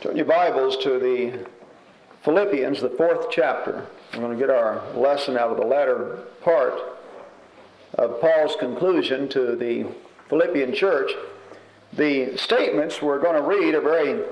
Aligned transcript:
Turn 0.00 0.16
your 0.16 0.26
Bibles 0.26 0.76
to 0.84 1.00
the 1.00 1.44
Philippians, 2.22 2.80
the 2.80 2.90
fourth 2.90 3.32
chapter. 3.32 3.84
We're 4.14 4.20
going 4.20 4.38
to 4.38 4.38
get 4.38 4.48
our 4.48 4.80
lesson 4.92 5.36
out 5.36 5.50
of 5.50 5.56
the 5.56 5.66
latter 5.66 6.20
part 6.40 6.78
of 7.94 8.20
Paul's 8.20 8.54
conclusion 8.60 9.28
to 9.30 9.56
the 9.56 9.86
Philippian 10.28 10.72
church. 10.72 11.10
The 11.94 12.36
statements 12.36 13.02
we're 13.02 13.18
going 13.18 13.34
to 13.34 13.42
read 13.42 13.74
are 13.74 13.80
very 13.80 14.22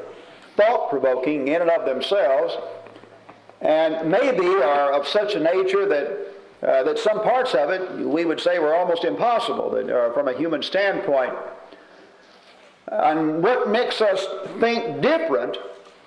thought 0.56 0.88
provoking 0.88 1.48
in 1.48 1.60
and 1.60 1.70
of 1.70 1.84
themselves, 1.84 2.56
and 3.60 4.08
maybe 4.08 4.46
are 4.46 4.92
of 4.92 5.08
such 5.08 5.34
a 5.34 5.40
nature 5.40 5.84
that, 5.88 6.28
uh, 6.62 6.84
that 6.84 6.96
some 6.96 7.24
parts 7.24 7.54
of 7.56 7.70
it 7.70 8.06
we 8.06 8.24
would 8.24 8.38
say 8.38 8.60
were 8.60 8.72
almost 8.72 9.02
impossible 9.02 9.70
that, 9.70 9.90
uh, 9.90 10.12
from 10.12 10.28
a 10.28 10.32
human 10.32 10.62
standpoint. 10.62 11.34
And 12.90 13.42
what 13.42 13.68
makes 13.68 14.00
us 14.00 14.26
think 14.60 15.00
different 15.00 15.58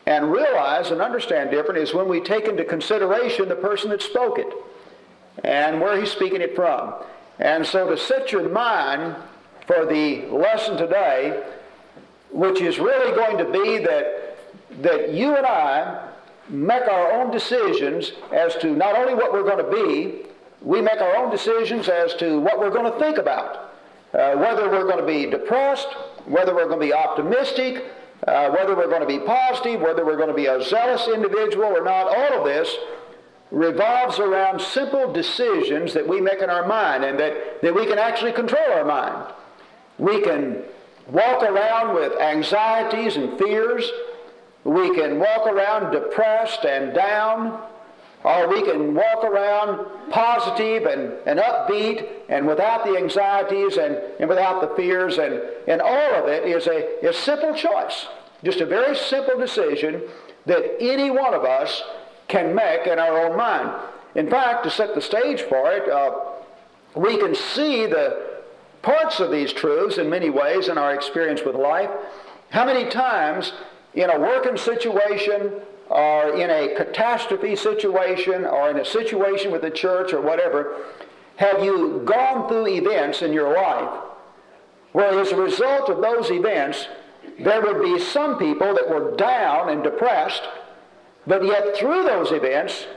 and 0.06 0.32
realize 0.32 0.92
and 0.92 1.02
understand 1.02 1.52
different 1.52 1.80
is 1.80 1.94
when 1.94 2.08
we 2.08 2.22
take 2.22 2.46
into 2.46 2.64
consideration 2.64 3.50
the 3.50 3.56
person 3.56 3.90
that 3.90 4.02
spoke 4.02 4.40
it 4.40 4.52
and 5.44 5.80
where 5.80 6.00
he's 6.00 6.12
speaking 6.12 6.42
it 6.42 6.56
from. 6.56 6.94
And 7.40 7.66
so 7.66 7.90
to 7.90 7.98
set 7.98 8.32
your 8.32 8.50
mind 8.50 9.16
for 9.68 9.86
the 9.86 10.26
lesson 10.28 10.78
today, 10.78 11.44
which 12.32 12.62
is 12.62 12.80
really 12.80 13.16
going 13.16 13.38
to 13.38 13.52
be 13.52 13.78
that, 13.80 14.38
that 14.82 15.14
you 15.14 15.36
and 15.36 15.46
I 15.46 16.10
make 16.50 16.88
our 16.88 17.12
own 17.12 17.32
decisions 17.32 18.14
as 18.34 18.56
to 18.58 18.72
not 18.76 18.96
only 18.98 19.14
what 19.14 19.32
we're 19.32 19.44
going 19.44 19.64
to 19.64 19.72
be, 19.72 20.26
we 20.62 20.82
make 20.82 21.00
our 21.00 21.16
own 21.16 21.30
decisions 21.30 21.88
as 21.88 22.16
to 22.16 22.40
what 22.40 22.60
we're 22.60 22.72
going 22.72 22.92
to 22.92 23.00
think 23.00 23.18
about. 23.18 23.74
Uh, 24.12 24.36
whether 24.36 24.70
we're 24.70 24.86
going 24.86 24.98
to 24.98 25.06
be 25.06 25.28
depressed, 25.28 25.88
whether 26.30 26.54
we're 26.54 26.68
going 26.68 26.80
to 26.80 26.86
be 26.86 26.94
optimistic, 26.94 27.86
uh, 28.28 28.50
whether 28.52 28.76
we're 28.76 28.90
going 28.90 29.02
to 29.02 29.08
be 29.08 29.20
positive, 29.20 29.82
whether 29.82 30.06
we're 30.06 30.18
going 30.18 30.30
to 30.30 30.36
be 30.36 30.46
a 30.46 30.64
zealous 30.64 31.08
individual 31.08 31.66
or 31.66 31.84
not, 31.84 32.08
all 32.16 32.40
of 32.40 32.46
this 32.46 32.74
revolves 33.52 34.20
around 34.20 34.62
simple 34.62 35.12
decisions 35.12 35.94
that 35.94 36.08
we 36.08 36.22
make 36.22 36.40
in 36.40 36.50
our 36.50 36.68
mind 36.68 37.04
and 37.04 37.20
that, 37.20 37.62
that 37.64 37.74
we 37.74 37.86
can 37.88 37.98
actually 37.98 38.32
control 38.32 38.72
our 38.72 38.86
mind. 38.86 39.34
We 39.98 40.22
can 40.22 40.64
walk 41.08 41.42
around 41.42 41.96
with 41.96 42.14
anxieties 42.22 43.16
and 43.16 43.40
fears. 43.40 43.90
We 44.64 44.96
can 44.96 45.18
walk 45.18 45.48
around 45.48 45.92
depressed 45.92 46.64
and 46.64 46.94
down. 46.94 47.60
Or 48.24 48.50
we 48.50 48.62
can 48.64 48.94
walk 48.94 49.24
around 49.24 49.86
positive 50.12 50.86
and, 50.86 51.14
and 51.26 51.40
upbeat 51.40 52.06
and 52.28 52.46
without 52.46 52.84
the 52.84 52.98
anxieties 52.98 53.78
and, 53.78 53.96
and 54.20 54.28
without 54.28 54.62
the 54.62 54.76
fears. 54.76 55.18
And, 55.18 55.42
and 55.68 55.82
all 55.82 56.16
of 56.16 56.28
it 56.28 56.44
is 56.44 56.68
a, 56.68 57.08
a 57.08 57.14
simple 57.14 57.54
choice, 57.54 58.08
just 58.44 58.60
a 58.60 58.66
very 58.66 58.96
simple 58.96 59.38
decision 59.38 60.02
that 60.46 60.82
any 60.82 61.10
one 61.10 61.34
of 61.34 61.46
us 61.46 61.82
can 62.28 62.54
make 62.54 62.88
in 62.88 63.00
our 63.00 63.26
own 63.26 63.38
mind. 63.38 63.72
In 64.16 64.30
fact, 64.30 64.64
to 64.66 64.70
set 64.70 64.96
the 64.96 65.02
stage 65.02 65.42
for 65.44 65.72
it, 65.72 65.90
uh, 65.90 66.12
we 66.96 67.18
can 67.18 67.36
see 67.36 67.86
the 67.86 68.42
parts 68.82 69.20
of 69.20 69.32
these 69.32 69.54
truths 69.54 69.98
in 69.98 70.10
many 70.10 70.30
ways 70.30 70.68
in 70.68 70.78
our 70.78 70.94
experience 70.94 71.42
with 71.46 71.56
life. 71.56 71.90
How 72.50 72.66
many 72.66 72.90
times 72.90 73.54
in 73.94 74.10
a 74.10 74.20
working 74.20 74.58
situation 74.58 75.62
or 75.90 76.36
in 76.36 76.50
a 76.50 76.76
catastrophe 76.76 77.56
situation 77.56 78.46
or 78.46 78.70
in 78.70 78.78
a 78.78 78.86
situation 78.86 79.52
with 79.52 79.62
the 79.62 79.72
church 79.72 80.14
or 80.14 80.22
whatever, 80.22 80.78
have 81.38 81.64
you 81.64 82.02
gone 82.06 82.48
through 82.48 82.68
events 82.68 83.22
in 83.22 83.34
your 83.34 83.54
life 83.54 84.04
where 84.92 85.20
as 85.20 85.32
a 85.32 85.36
result 85.36 85.90
of 85.90 86.02
those 86.02 86.32
events, 86.32 86.88
there 87.40 87.62
would 87.62 87.82
be 87.82 88.00
some 88.00 88.38
people 88.38 88.74
that 88.74 88.90
were 88.90 89.16
down 89.16 89.70
and 89.70 89.84
depressed, 89.84 90.44
but 91.28 91.44
yet 91.44 91.78
through 91.78 92.04
those 92.04 92.32
events, 92.32 92.88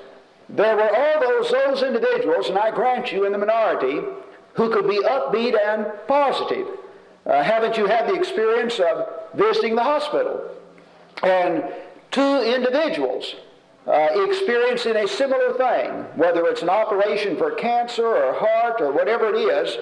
there 0.48 0.76
were 0.76 0.94
all 0.94 1.20
those, 1.20 1.50
those 1.50 1.82
individuals, 1.82 2.48
and 2.48 2.58
I 2.58 2.70
grant 2.70 3.12
you 3.12 3.24
in 3.24 3.32
the 3.32 3.38
minority, 3.38 4.00
who 4.54 4.70
could 4.70 4.88
be 4.88 5.02
upbeat 5.02 5.56
and 5.58 5.86
positive. 6.06 6.66
Uh, 7.24 7.42
haven't 7.42 7.76
you 7.76 7.86
had 7.86 8.08
the 8.08 8.14
experience 8.14 8.80
of 8.80 9.08
visiting 9.34 9.76
the 9.76 9.82
hospital? 9.82 10.50
And 11.22 11.64
two 12.12 12.42
individuals 12.42 13.34
uh, 13.86 14.08
experiencing 14.28 14.96
a 14.96 15.08
similar 15.08 15.54
thing, 15.54 15.90
whether 16.16 16.46
it's 16.46 16.62
an 16.62 16.68
operation 16.68 17.36
for 17.36 17.50
cancer 17.52 18.06
or 18.06 18.34
heart 18.34 18.80
or 18.80 18.92
whatever 18.92 19.34
it 19.34 19.36
is, 19.36 19.76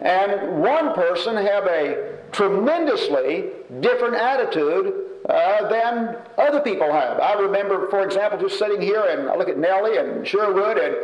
and 0.00 0.60
one 0.60 0.92
person 0.92 1.34
have 1.34 1.64
a 1.66 2.18
tremendously 2.32 3.46
different 3.80 4.14
attitude 4.14 4.92
uh, 5.28 5.68
than 5.68 6.16
other 6.36 6.60
people 6.60 6.92
have. 6.92 7.18
I 7.18 7.32
remember, 7.34 7.88
for 7.88 8.04
example, 8.04 8.38
just 8.38 8.58
sitting 8.58 8.82
here 8.82 9.02
and 9.08 9.28
I 9.28 9.36
look 9.36 9.48
at 9.48 9.56
Nellie 9.56 9.96
and 9.96 10.26
Sherwood, 10.26 10.76
and 10.76 10.94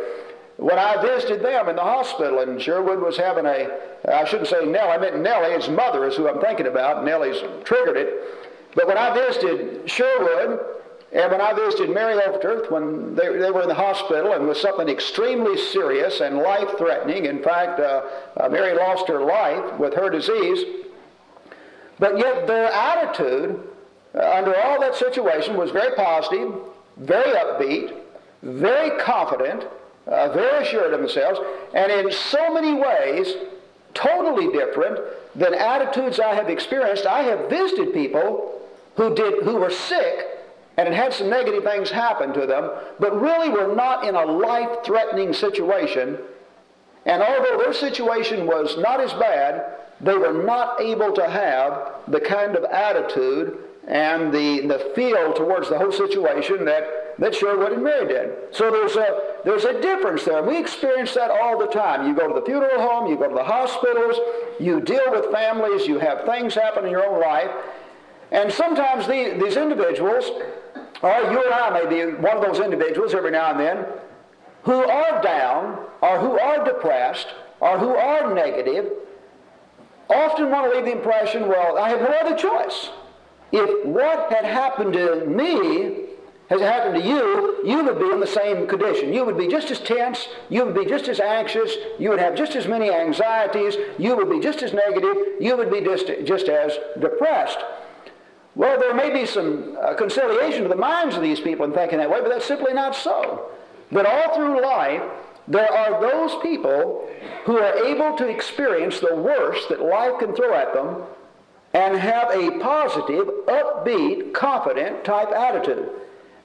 when 0.57 0.77
I 0.77 1.01
visited 1.01 1.41
them 1.41 1.67
in 1.67 1.75
the 1.75 1.81
hospital, 1.81 2.39
and 2.39 2.61
Sherwood 2.61 3.01
was 3.01 3.17
having 3.17 3.47
a, 3.47 3.69
I 4.07 4.23
shouldn't 4.25 4.49
say 4.49 4.63
Nellie, 4.65 4.91
I 4.91 4.97
meant 4.99 5.19
Nellie, 5.19 5.55
his 5.55 5.67
mother 5.67 6.05
is 6.05 6.15
who 6.15 6.29
I'm 6.29 6.39
thinking 6.39 6.67
about. 6.67 7.03
Nellie's 7.03 7.41
triggered 7.63 7.97
it. 7.97 8.52
But 8.75 8.87
when 8.87 8.97
I 8.97 9.13
visited 9.13 9.89
Sherwood, 9.89 10.59
and 11.13 11.31
when 11.31 11.41
I 11.41 11.53
visited 11.53 11.91
Mary 11.91 12.15
Overturf, 12.15 12.71
when 12.71 13.13
they, 13.13 13.37
they, 13.37 13.51
were 13.51 13.61
in 13.61 13.67
the 13.67 13.75
hospital 13.75 14.33
and 14.33 14.47
was 14.47 14.59
something 14.59 14.89
extremely 14.89 15.57
serious 15.57 16.21
and 16.21 16.39
life-threatening, 16.39 17.25
in 17.25 17.43
fact, 17.43 17.79
uh, 17.79 18.01
uh, 18.37 18.49
Mary 18.49 18.75
lost 18.75 19.07
her 19.07 19.23
life 19.23 19.79
with 19.79 19.93
her 19.93 20.09
disease, 20.09 20.65
but 21.99 22.17
yet 22.17 22.47
their 22.47 22.65
attitude 22.71 23.61
uh, 24.15 24.31
under 24.31 24.59
all 24.59 24.79
that 24.79 24.95
situation 24.95 25.55
was 25.55 25.69
very 25.69 25.95
positive, 25.95 26.55
very 26.97 27.31
upbeat, 27.33 27.95
very 28.41 28.99
confident, 28.99 29.65
uh, 30.07 30.29
very 30.33 30.63
assured 30.63 30.93
of 30.93 30.99
themselves, 30.99 31.39
and 31.75 31.91
in 31.91 32.11
so 32.11 32.51
many 32.51 32.73
ways, 32.73 33.35
totally 33.93 34.51
different 34.51 34.99
than 35.35 35.53
attitudes 35.53 36.19
I 36.19 36.33
have 36.33 36.49
experienced. 36.49 37.05
I 37.05 37.21
have 37.21 37.51
visited 37.51 37.93
people 37.93 38.62
who, 38.95 39.15
did, 39.15 39.43
who 39.43 39.57
were 39.57 39.71
sick 39.71 40.27
and 40.77 40.93
had 40.93 41.13
some 41.13 41.29
negative 41.29 41.63
things 41.63 41.89
happen 41.89 42.33
to 42.33 42.45
them, 42.45 42.69
but 42.99 43.19
really 43.19 43.49
were 43.49 43.75
not 43.75 44.07
in 44.07 44.15
a 44.15 44.25
life 44.25 44.83
threatening 44.83 45.33
situation. 45.33 46.17
And 47.05 47.21
although 47.21 47.57
their 47.57 47.73
situation 47.73 48.47
was 48.47 48.77
not 48.77 48.99
as 48.99 49.13
bad, 49.13 49.77
they 50.01 50.15
were 50.15 50.33
not 50.33 50.81
able 50.81 51.13
to 51.13 51.29
have 51.29 51.93
the 52.07 52.19
kind 52.19 52.55
of 52.55 52.63
attitude 52.65 53.57
and 53.87 54.33
the, 54.33 54.61
the 54.61 54.91
feel 54.95 55.33
towards 55.33 55.69
the 55.69 55.77
whole 55.77 55.91
situation 55.91 56.63
that, 56.65 57.19
that 57.19 57.35
Sherwood 57.35 57.73
and 57.73 57.83
Mary 57.83 58.07
did. 58.07 58.33
So 58.51 58.71
there's 58.71 58.95
a, 58.95 59.35
there's 59.43 59.65
a 59.65 59.81
difference 59.81 60.23
there. 60.23 60.41
We 60.41 60.57
experience 60.57 61.13
that 61.15 61.29
all 61.29 61.59
the 61.59 61.67
time. 61.67 62.07
You 62.07 62.15
go 62.15 62.27
to 62.27 62.39
the 62.39 62.45
funeral 62.45 62.81
home, 62.81 63.09
you 63.09 63.17
go 63.17 63.27
to 63.27 63.35
the 63.35 63.43
hospitals, 63.43 64.15
you 64.59 64.79
deal 64.79 65.11
with 65.11 65.31
families, 65.31 65.85
you 65.85 65.99
have 65.99 66.25
things 66.25 66.55
happen 66.55 66.85
in 66.85 66.91
your 66.91 67.05
own 67.05 67.19
life, 67.19 67.51
and 68.33 68.51
sometimes 68.51 69.07
the, 69.07 69.39
these 69.41 69.55
individuals, 69.55 70.25
or 71.01 71.17
you 71.31 71.43
and 71.43 71.53
I 71.53 71.69
may 71.81 71.85
be 71.87 72.13
one 72.15 72.37
of 72.37 72.43
those 72.43 72.59
individuals 72.59 73.13
every 73.13 73.31
now 73.31 73.51
and 73.51 73.59
then, 73.59 73.85
who 74.63 74.83
are 74.89 75.21
down, 75.21 75.85
or 76.01 76.19
who 76.19 76.39
are 76.39 76.65
depressed, 76.65 77.27
or 77.59 77.77
who 77.77 77.89
are 77.89 78.33
negative, 78.33 78.91
often 80.09 80.49
want 80.49 80.71
to 80.71 80.75
leave 80.75 80.85
the 80.85 80.91
impression, 80.91 81.47
well, 81.47 81.77
I 81.77 81.89
have 81.89 82.01
no 82.01 82.07
other 82.07 82.35
choice. 82.35 82.89
If 83.51 83.85
what 83.85 84.33
had 84.33 84.45
happened 84.45 84.93
to 84.93 85.25
me 85.25 86.07
has 86.49 86.59
happened 86.59 86.95
to 86.95 87.07
you, 87.07 87.61
you 87.63 87.83
would 87.83 87.99
be 87.99 88.09
in 88.09 88.19
the 88.19 88.27
same 88.27 88.67
condition. 88.67 89.13
You 89.13 89.25
would 89.25 89.37
be 89.37 89.47
just 89.47 89.69
as 89.71 89.79
tense, 89.79 90.27
you 90.49 90.65
would 90.65 90.75
be 90.75 90.85
just 90.85 91.07
as 91.07 91.19
anxious, 91.19 91.75
you 91.99 92.09
would 92.09 92.19
have 92.19 92.35
just 92.35 92.55
as 92.55 92.67
many 92.67 92.89
anxieties, 92.89 93.75
you 93.97 94.15
would 94.15 94.29
be 94.29 94.39
just 94.39 94.63
as 94.63 94.73
negative, 94.73 95.15
you 95.39 95.55
would 95.55 95.71
be 95.71 95.81
just, 95.81 96.07
just 96.25 96.49
as 96.49 96.77
depressed. 96.99 97.59
Well, 98.55 98.79
there 98.79 98.93
may 98.93 99.09
be 99.11 99.25
some 99.25 99.77
uh, 99.81 99.95
conciliation 99.95 100.63
to 100.63 100.69
the 100.69 100.75
minds 100.75 101.15
of 101.15 101.23
these 101.23 101.39
people 101.39 101.65
in 101.65 101.73
thinking 101.73 101.97
that 101.97 102.09
way, 102.09 102.21
but 102.21 102.29
that's 102.29 102.45
simply 102.45 102.73
not 102.73 102.95
so. 102.95 103.49
But 103.91 104.05
all 104.05 104.35
through 104.35 104.61
life, 104.61 105.01
there 105.47 105.71
are 105.71 105.99
those 106.01 106.41
people 106.41 107.09
who 107.45 107.57
are 107.57 107.85
able 107.85 108.15
to 108.17 108.27
experience 108.27 108.99
the 108.99 109.15
worst 109.15 109.69
that 109.69 109.81
life 109.81 110.19
can 110.19 110.35
throw 110.35 110.53
at 110.53 110.73
them 110.73 111.03
and 111.73 111.97
have 111.97 112.29
a 112.29 112.59
positive, 112.59 113.27
upbeat, 113.47 114.33
confident 114.33 115.03
type 115.03 115.29
attitude. 115.29 115.89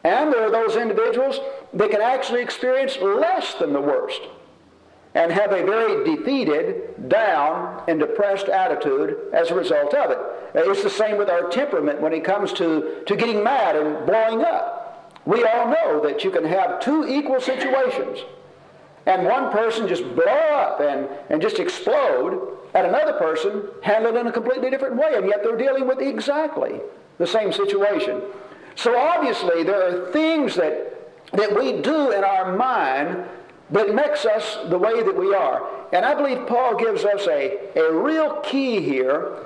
And 0.04 0.32
there 0.32 0.46
are 0.46 0.50
those 0.50 0.76
individuals 0.76 1.40
that 1.74 1.90
can 1.90 2.00
actually 2.00 2.40
experience 2.40 2.96
less 2.98 3.54
than 3.54 3.72
the 3.72 3.80
worst 3.80 4.22
and 5.18 5.32
have 5.32 5.50
a 5.50 5.64
very 5.64 6.04
defeated, 6.04 7.08
down, 7.08 7.82
and 7.88 7.98
depressed 7.98 8.48
attitude 8.48 9.16
as 9.32 9.50
a 9.50 9.54
result 9.54 9.92
of 9.92 10.12
it. 10.12 10.18
Uh, 10.18 10.70
it's 10.70 10.84
the 10.84 10.88
same 10.88 11.18
with 11.18 11.28
our 11.28 11.48
temperament 11.48 12.00
when 12.00 12.12
it 12.12 12.22
comes 12.22 12.52
to, 12.52 13.02
to 13.04 13.16
getting 13.16 13.42
mad 13.42 13.74
and 13.74 14.06
blowing 14.06 14.44
up. 14.44 15.20
We 15.26 15.42
all 15.44 15.66
know 15.66 16.00
that 16.04 16.22
you 16.22 16.30
can 16.30 16.44
have 16.44 16.78
two 16.78 17.04
equal 17.04 17.40
situations, 17.40 18.20
and 19.06 19.26
one 19.26 19.50
person 19.50 19.88
just 19.88 20.04
blow 20.14 20.24
up 20.24 20.80
and, 20.80 21.08
and 21.30 21.42
just 21.42 21.58
explode, 21.58 22.56
and 22.74 22.86
another 22.86 23.14
person 23.14 23.64
handle 23.82 24.14
it 24.14 24.20
in 24.20 24.28
a 24.28 24.32
completely 24.32 24.70
different 24.70 24.94
way, 24.94 25.14
and 25.16 25.26
yet 25.26 25.42
they're 25.42 25.58
dealing 25.58 25.88
with 25.88 25.98
exactly 25.98 26.80
the 27.18 27.26
same 27.26 27.52
situation. 27.52 28.22
So 28.76 28.96
obviously 28.96 29.64
there 29.64 29.82
are 29.82 30.12
things 30.12 30.54
that, 30.54 31.32
that 31.32 31.58
we 31.58 31.82
do 31.82 32.12
in 32.12 32.22
our 32.22 32.56
mind 32.56 33.26
that 33.70 33.94
makes 33.94 34.24
us 34.24 34.58
the 34.68 34.78
way 34.78 35.02
that 35.02 35.16
we 35.16 35.34
are. 35.34 35.68
And 35.92 36.04
I 36.04 36.14
believe 36.14 36.46
Paul 36.46 36.76
gives 36.76 37.04
us 37.04 37.26
a, 37.26 37.78
a 37.78 37.92
real 37.92 38.40
key 38.42 38.80
here 38.80 39.36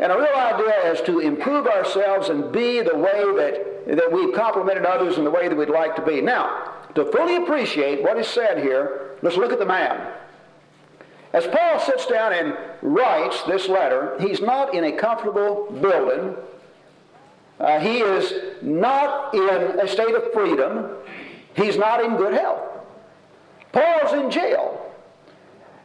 and 0.00 0.12
a 0.12 0.16
real 0.16 0.36
idea 0.36 0.84
as 0.84 1.00
to 1.02 1.20
improve 1.20 1.66
ourselves 1.66 2.28
and 2.28 2.52
be 2.52 2.82
the 2.82 2.96
way 2.96 3.24
that, 3.36 3.96
that 3.96 4.12
we've 4.12 4.34
complimented 4.34 4.84
others 4.84 5.16
in 5.16 5.24
the 5.24 5.30
way 5.30 5.48
that 5.48 5.56
we'd 5.56 5.70
like 5.70 5.96
to 5.96 6.02
be. 6.02 6.20
Now, 6.20 6.74
to 6.94 7.04
fully 7.06 7.36
appreciate 7.36 8.02
what 8.02 8.18
is 8.18 8.26
said 8.26 8.58
here, 8.58 9.16
let's 9.22 9.36
look 9.36 9.52
at 9.52 9.58
the 9.58 9.66
man. 9.66 10.12
As 11.32 11.46
Paul 11.46 11.78
sits 11.78 12.06
down 12.06 12.32
and 12.32 12.56
writes 12.82 13.42
this 13.44 13.68
letter, 13.68 14.16
he's 14.20 14.40
not 14.40 14.74
in 14.74 14.84
a 14.84 14.92
comfortable 14.92 15.70
building. 15.80 16.34
Uh, 17.60 17.78
he 17.78 17.98
is 17.98 18.62
not 18.62 19.32
in 19.34 19.78
a 19.80 19.86
state 19.86 20.14
of 20.14 20.32
freedom. 20.32 20.90
He's 21.54 21.76
not 21.76 22.02
in 22.02 22.16
good 22.16 22.34
health. 22.34 22.79
Paul's 23.72 24.12
in 24.12 24.30
jail. 24.30 24.76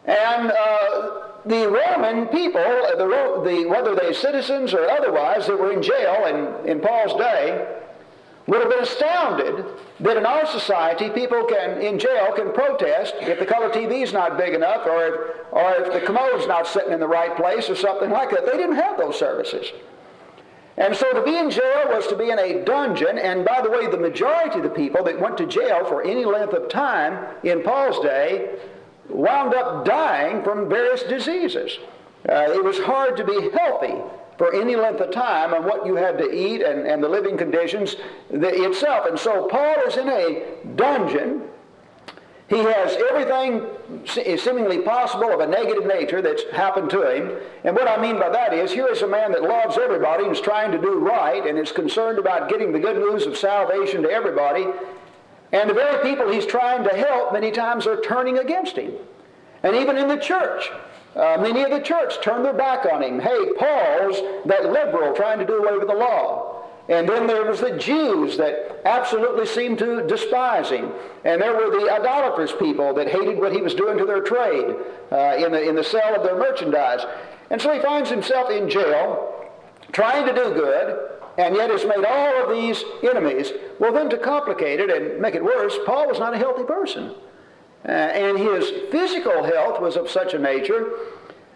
And 0.05 0.51
uh, 0.51 1.21
the 1.45 1.67
Roman 1.67 2.27
people, 2.27 2.61
uh, 2.61 2.95
the, 2.95 3.41
the, 3.43 3.65
whether 3.65 3.95
they're 3.95 4.13
citizens 4.13 4.73
or 4.73 4.89
otherwise, 4.89 5.47
that 5.47 5.59
were 5.59 5.71
in 5.71 5.81
jail 5.81 6.25
in, 6.25 6.69
in 6.69 6.79
Paul's 6.79 7.13
day, 7.19 7.79
would 8.47 8.61
have 8.61 8.69
been 8.69 8.83
astounded 8.83 9.65
that 9.99 10.17
in 10.17 10.25
our 10.25 10.45
society 10.45 11.09
people 11.09 11.43
can 11.45 11.81
in 11.81 11.97
jail 11.97 12.31
can 12.35 12.51
protest 12.53 13.15
if 13.21 13.39
the 13.39 13.45
color 13.45 13.69
TV 13.69 14.03
is 14.03 14.13
not 14.13 14.37
big 14.37 14.53
enough 14.53 14.85
or 14.85 15.07
if, 15.07 15.13
or 15.51 15.73
if 15.83 15.93
the 15.93 16.05
commode's 16.05 16.45
not 16.45 16.67
sitting 16.67 16.93
in 16.93 16.99
the 16.99 17.07
right 17.07 17.35
place 17.35 17.69
or 17.69 17.75
something 17.75 18.11
like 18.11 18.29
that. 18.29 18.45
They 18.45 18.57
didn't 18.57 18.75
have 18.75 18.97
those 18.97 19.17
services. 19.17 19.65
And 20.77 20.95
so 20.95 21.13
to 21.13 21.21
be 21.23 21.37
in 21.37 21.49
jail 21.49 21.85
was 21.87 22.05
to 22.07 22.17
be 22.17 22.29
in 22.31 22.39
a 22.39 22.65
dungeon, 22.65 23.17
and 23.17 23.45
by 23.45 23.61
the 23.61 23.69
way, 23.69 23.87
the 23.87 23.97
majority 23.97 24.57
of 24.57 24.63
the 24.63 24.69
people 24.69 25.03
that 25.05 25.19
went 25.19 25.37
to 25.37 25.45
jail 25.45 25.85
for 25.85 26.03
any 26.03 26.25
length 26.25 26.53
of 26.53 26.67
time 26.67 27.35
in 27.43 27.63
Paul's 27.63 27.99
day 27.99 28.57
wound 29.09 29.53
up 29.53 29.85
dying 29.85 30.43
from 30.43 30.67
various 30.67 31.03
diseases. 31.03 31.79
Uh, 32.27 32.51
it 32.51 32.63
was 32.63 32.79
hard 32.79 33.15
to 33.15 33.23
be 33.23 33.49
healthy 33.51 33.95
for 34.37 34.53
any 34.53 34.75
length 34.75 34.99
of 34.99 35.11
time 35.11 35.53
on 35.53 35.63
what 35.63 35.85
you 35.85 35.95
had 35.95 36.17
to 36.17 36.29
eat 36.29 36.61
and, 36.61 36.85
and 36.85 37.01
the 37.01 37.07
living 37.07 37.37
conditions 37.37 37.95
itself. 38.31 39.05
And 39.07 39.17
so 39.17 39.47
Paul 39.47 39.75
is 39.87 39.95
in 39.95 40.09
a 40.09 40.57
dungeon. 40.75 41.43
He 42.47 42.59
has 42.59 42.95
everything 43.09 43.65
seemingly 44.37 44.79
possible 44.79 45.31
of 45.31 45.39
a 45.39 45.47
negative 45.47 45.87
nature 45.87 46.21
that's 46.21 46.43
happened 46.51 46.91
to 46.91 47.01
him. 47.01 47.37
And 47.63 47.75
what 47.75 47.87
I 47.87 47.99
mean 47.99 48.19
by 48.19 48.29
that 48.29 48.53
is, 48.53 48.71
here 48.71 48.87
is 48.87 49.01
a 49.01 49.07
man 49.07 49.31
that 49.31 49.41
loves 49.41 49.79
everybody 49.79 50.25
and 50.25 50.33
is 50.33 50.41
trying 50.41 50.71
to 50.71 50.77
do 50.77 50.99
right 50.99 51.43
and 51.45 51.57
is 51.57 51.71
concerned 51.71 52.19
about 52.19 52.49
getting 52.49 52.71
the 52.71 52.79
good 52.79 52.97
news 52.97 53.25
of 53.25 53.35
salvation 53.35 54.03
to 54.03 54.11
everybody. 54.11 54.67
And 55.53 55.69
the 55.69 55.73
very 55.73 56.03
people 56.03 56.31
he's 56.31 56.45
trying 56.45 56.83
to 56.83 56.95
help 56.95 57.33
many 57.33 57.49
times 57.49 57.87
are 57.87 57.99
turning 58.01 58.37
against 58.37 58.77
him. 58.77 58.93
And 59.63 59.75
even 59.75 59.97
in 59.97 60.07
the 60.07 60.17
church, 60.17 60.69
uh, 61.15 61.37
many 61.41 61.63
of 61.63 61.71
the 61.71 61.79
church 61.79 62.21
turn 62.21 62.43
their 62.43 62.53
back 62.53 62.85
on 62.85 63.01
him. 63.01 63.19
Hey, 63.19 63.53
Paul's 63.57 64.21
that 64.45 64.71
liberal 64.71 65.15
trying 65.15 65.39
to 65.39 65.45
do 65.45 65.63
away 65.63 65.77
with 65.77 65.87
the 65.87 65.95
law. 65.95 66.54
And 66.87 67.09
then 67.09 67.25
there 67.25 67.45
was 67.45 67.61
the 67.61 67.77
Jews 67.77 68.37
that 68.37 68.81
absolutely 68.85 69.47
seemed 69.47 69.79
to 69.79 70.05
despise 70.05 70.69
him. 70.69 70.91
And 71.23 71.41
there 71.41 71.55
were 71.55 71.71
the 71.71 71.91
idolatrous 71.91 72.51
people 72.51 72.93
that 72.93 73.07
hated 73.07 73.39
what 73.39 73.53
he 73.53 73.61
was 73.61 73.73
doing 73.73 73.97
to 73.97 74.05
their 74.05 74.21
trade 74.21 74.75
uh, 75.11 75.35
in, 75.37 75.51
the, 75.51 75.67
in 75.67 75.75
the 75.75 75.83
sale 75.83 76.15
of 76.15 76.23
their 76.23 76.37
merchandise. 76.37 77.03
And 77.49 77.59
so 77.59 77.73
he 77.73 77.79
finds 77.79 78.09
himself 78.09 78.51
in 78.51 78.69
jail, 78.69 79.49
trying 79.91 80.27
to 80.27 80.33
do 80.33 80.53
good, 80.53 81.11
and 81.37 81.55
yet 81.55 81.71
has 81.71 81.85
made 81.85 82.05
all 82.05 82.43
of 82.43 82.49
these 82.49 82.83
enemies. 83.03 83.51
Well, 83.79 83.91
then 83.91 84.09
to 84.11 84.17
complicate 84.17 84.79
it 84.79 84.89
and 84.89 85.19
make 85.19 85.35
it 85.35 85.43
worse, 85.43 85.75
Paul 85.85 86.07
was 86.07 86.19
not 86.19 86.33
a 86.33 86.37
healthy 86.37 86.63
person. 86.63 87.15
Uh, 87.87 87.91
and 87.91 88.37
his 88.37 88.71
physical 88.91 89.43
health 89.43 89.79
was 89.79 89.95
of 89.95 90.09
such 90.09 90.33
a 90.33 90.39
nature 90.39 90.91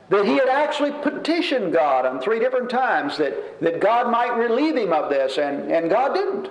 that 0.10 0.26
he 0.26 0.34
had 0.34 0.50
actually 0.50 0.92
petitioned 0.92 1.72
God 1.72 2.06
on 2.06 2.20
three 2.20 2.40
different 2.40 2.70
times 2.70 3.18
that, 3.18 3.62
that 3.62 3.80
God 3.80 4.12
might 4.12 4.36
relieve 4.36 4.76
him 4.76 4.92
of 4.92 5.10
this, 5.10 5.38
and, 5.38 5.72
and 5.72 5.90
God 5.90 6.14
didn't. 6.14 6.50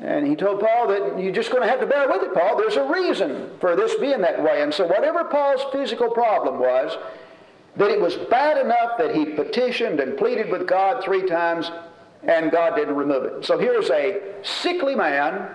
And 0.00 0.26
he 0.26 0.34
told 0.34 0.60
Paul 0.60 0.88
that 0.88 1.20
you're 1.20 1.32
just 1.32 1.50
going 1.50 1.62
to 1.62 1.68
have 1.68 1.80
to 1.80 1.86
bear 1.86 2.08
with 2.08 2.22
it, 2.22 2.34
Paul. 2.34 2.56
There's 2.56 2.76
a 2.76 2.84
reason 2.84 3.50
for 3.60 3.76
this 3.76 3.94
being 3.96 4.20
that 4.22 4.42
way. 4.42 4.62
And 4.62 4.74
so, 4.74 4.86
whatever 4.86 5.24
Paul's 5.24 5.64
physical 5.72 6.10
problem 6.10 6.58
was, 6.58 6.98
that 7.76 7.90
it 7.90 8.00
was 8.00 8.16
bad 8.16 8.58
enough 8.58 8.98
that 8.98 9.14
he 9.14 9.24
petitioned 9.24 10.00
and 10.00 10.18
pleaded 10.18 10.50
with 10.50 10.66
God 10.66 11.02
three 11.04 11.26
times, 11.26 11.70
and 12.24 12.50
God 12.50 12.74
didn't 12.74 12.96
remove 12.96 13.24
it. 13.24 13.44
So, 13.44 13.58
here's 13.58 13.90
a 13.90 14.20
sickly 14.42 14.94
man 14.94 15.54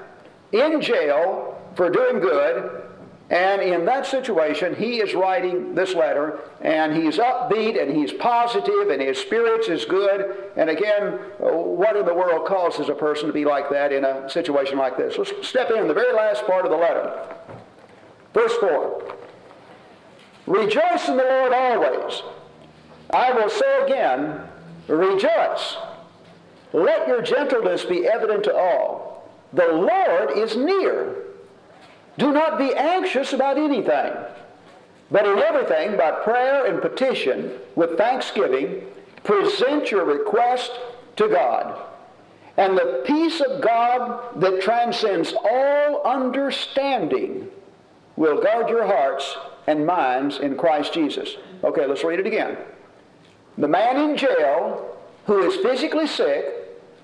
in 0.53 0.81
jail 0.81 1.61
for 1.75 1.89
doing 1.89 2.21
good, 2.21 2.86
and 3.29 3.61
in 3.61 3.83
that 3.85 4.05
situation, 4.05 4.73
he 4.75 5.01
is 5.01 5.13
writing 5.13 5.75
this 5.75 5.93
letter, 5.93 6.39
and 6.61 6.95
he's 6.95 7.17
upbeat, 7.17 7.81
and 7.81 7.93
he's 7.93 8.13
positive, 8.13 8.89
and 8.89 9.01
his 9.01 9.17
spirits 9.17 9.67
is 9.67 9.83
good. 9.83 10.49
And 10.55 10.69
again, 10.69 11.19
what 11.39 11.97
in 11.97 12.05
the 12.05 12.13
world 12.13 12.47
causes 12.47 12.87
a 12.87 12.95
person 12.95 13.27
to 13.27 13.33
be 13.33 13.43
like 13.43 13.69
that 13.69 13.91
in 13.91 14.05
a 14.05 14.29
situation 14.29 14.77
like 14.77 14.95
this? 14.95 15.17
Let's 15.17 15.45
step 15.45 15.71
in 15.71 15.89
the 15.89 15.93
very 15.93 16.13
last 16.13 16.45
part 16.45 16.63
of 16.63 16.71
the 16.71 16.77
letter. 16.77 17.35
Verse 18.33 18.53
4. 18.55 19.15
Rejoice 20.45 21.09
in 21.09 21.17
the 21.17 21.23
Lord 21.23 21.51
always. 21.51 22.23
I 23.09 23.33
will 23.33 23.49
say 23.49 23.83
again, 23.83 24.39
rejoice. 24.87 25.75
Let 26.71 27.09
your 27.09 27.21
gentleness 27.21 27.83
be 27.83 28.07
evident 28.07 28.45
to 28.45 28.55
all. 28.55 29.29
The 29.51 29.67
Lord 29.67 30.37
is 30.37 30.55
near. 30.55 31.26
Do 32.17 32.31
not 32.31 32.57
be 32.57 32.73
anxious 32.73 33.33
about 33.33 33.57
anything, 33.57 34.13
but 35.11 35.25
in 35.25 35.37
everything, 35.39 35.97
by 35.97 36.11
prayer 36.11 36.65
and 36.65 36.81
petition, 36.81 37.51
with 37.75 37.97
thanksgiving, 37.97 38.81
present 39.23 39.91
your 39.91 40.05
request 40.05 40.71
to 41.17 41.27
God. 41.27 41.79
And 42.57 42.75
the 42.75 43.03
peace 43.05 43.39
of 43.39 43.61
God 43.61 44.41
that 44.41 44.61
transcends 44.61 45.33
all 45.33 46.01
understanding 46.03 47.49
will 48.15 48.41
guard 48.41 48.69
your 48.69 48.87
hearts 48.87 49.37
and 49.67 49.85
minds 49.85 50.39
in 50.39 50.57
Christ 50.57 50.93
Jesus. 50.93 51.35
Okay, 51.63 51.85
let's 51.85 52.03
read 52.03 52.19
it 52.19 52.25
again. 52.25 52.57
The 53.59 53.67
man 53.67 53.97
in 53.97 54.17
jail 54.17 54.97
who 55.27 55.39
is 55.47 55.57
physically 55.57 56.07
sick, 56.07 56.45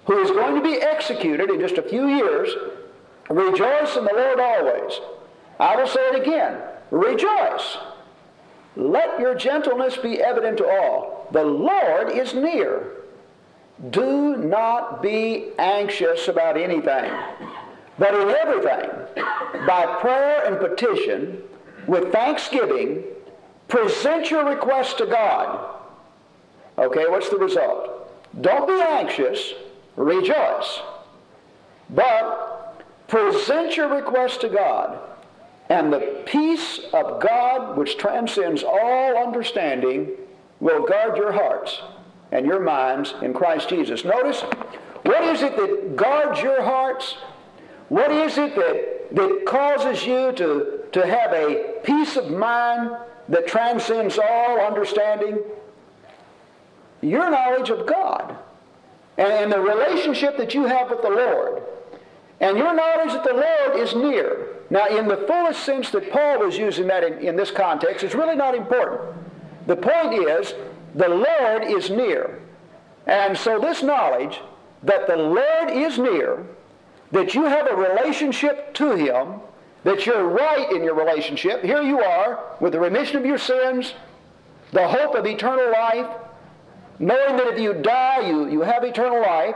who 0.06 0.20
is 0.22 0.32
going 0.32 0.56
to 0.56 0.62
be 0.62 0.82
executed 0.82 1.50
in 1.50 1.60
just 1.60 1.78
a 1.78 1.84
few 1.84 2.08
years, 2.08 2.50
Rejoice 3.34 3.96
in 3.98 4.06
the 4.06 4.14
Lord 4.14 4.40
always. 4.40 5.00
I 5.60 5.76
will 5.76 5.88
say 5.88 6.02
it 6.10 6.22
again. 6.22 6.62
Rejoice. 6.92 7.78
Let 8.76 9.20
your 9.20 9.34
gentleness 9.34 9.98
be 9.98 10.22
evident 10.22 10.58
to 10.60 10.68
all. 10.68 11.28
The 11.32 11.44
Lord 11.44 12.12
is 12.12 12.36
near. 12.36 12.92
Do 13.90 14.38
not 14.38 15.02
be 15.02 15.50
anxious 15.58 16.28
about 16.28 16.58
anything, 16.58 17.12
but 17.98 18.14
in 18.14 18.30
everything, 18.30 18.90
by 19.66 19.98
prayer 20.00 20.46
and 20.46 20.60
petition, 20.60 21.42
with 21.88 22.12
thanksgiving, 22.12 23.04
present 23.68 24.30
your 24.30 24.46
requests 24.46 24.94
to 24.96 25.08
God. 25.08 25.76
Okay, 26.78 27.06
what's 27.08 27.30
the 27.30 27.38
result? 27.38 28.10
Don't 28.42 28.68
be 28.68 28.80
anxious, 28.80 29.54
rejoice. 29.96 30.82
But 31.90 32.53
Present 33.08 33.78
your 33.78 33.90
request 33.90 34.42
to 34.42 34.50
God, 34.50 35.00
and 35.70 35.92
the 35.92 36.24
peace 36.26 36.80
of 36.94 37.22
God, 37.22 37.78
which 37.78 37.98
transcends 37.98 38.64
all 38.64 39.18
understanding, 39.18 40.10
will 40.60 40.86
guard 40.86 41.18
your 41.18 41.32
hearts 41.32 41.82
and 42.32 42.46
your 42.46 42.60
minds 42.60 43.14
in 43.22 43.34
Christ 43.34 43.70
Jesus. 43.70 44.04
Notice, 44.04 44.42
what 45.04 45.24
is 45.26 45.42
it 45.42 45.56
that 45.58 45.96
guards 45.96 46.42
your 46.42 46.64
hearts? 46.64 47.18
What 47.90 48.12
is 48.12 48.38
it 48.38 48.56
that, 48.56 49.16
that 49.16 49.46
causes 49.46 50.06
you 50.06 50.32
to, 50.34 50.80
to 50.94 51.06
have 51.06 51.34
a 51.34 51.80
peace 51.84 52.16
of 52.16 52.32
mind 52.32 52.92
that 53.30 53.46
transcends 53.46 54.18
all 54.18 54.60
understanding? 54.60 55.40
Your 57.02 57.30
knowledge 57.30 57.70
of 57.70 57.86
God 57.86 58.38
and, 59.18 59.32
and 59.32 59.52
the 59.52 59.60
relationship 59.60 60.38
that 60.38 60.54
you 60.54 60.66
have 60.66 60.90
with 60.90 61.02
the 61.02 61.10
Lord. 61.10 61.62
And 62.44 62.58
your 62.58 62.74
knowledge 62.74 63.14
that 63.14 63.24
the 63.24 63.34
Lord 63.34 63.80
is 63.80 63.96
near. 63.96 64.48
Now, 64.70 64.88
in 64.88 65.08
the 65.08 65.16
fullest 65.16 65.64
sense 65.64 65.92
that 65.92 66.12
Paul 66.12 66.40
was 66.40 66.58
using 66.58 66.88
that 66.88 67.02
in, 67.02 67.20
in 67.20 67.38
this 67.38 67.52
context, 67.52 68.04
it's 68.04 68.16
really 68.16 68.36
not 68.36 68.54
important. 68.54 69.16
The 69.66 69.78
point 69.78 70.14
is, 70.14 70.54
the 70.94 71.08
Lord 71.08 71.64
is 71.64 71.90
near. 71.90 72.42
And 73.08 73.38
so 73.38 73.62
this 73.62 73.82
knowledge 73.82 74.42
that 74.84 75.08
the 75.08 75.16
Lord 75.16 75.70
is 75.70 75.98
near, 75.98 76.46
that 77.14 77.34
you 77.34 77.46
have 77.46 77.72
a 77.72 77.78
relationship 77.78 78.74
to 78.74 78.92
Him, 78.92 79.40
that 79.86 80.06
you're 80.06 80.28
right 80.28 80.70
in 80.70 80.84
your 80.84 80.96
relationship, 80.96 81.64
here 81.64 81.82
you 81.82 82.02
are 82.02 82.44
with 82.60 82.74
the 82.74 82.80
remission 82.80 83.16
of 83.16 83.26
your 83.26 83.38
sins, 83.38 83.94
the 84.74 84.86
hope 84.86 85.16
of 85.16 85.26
eternal 85.26 85.72
life, 85.72 86.08
knowing 87.00 87.38
that 87.38 87.54
if 87.54 87.60
you 87.60 87.74
die, 87.74 88.28
you, 88.28 88.50
you 88.50 88.60
have 88.64 88.84
eternal 88.84 89.22
life, 89.22 89.56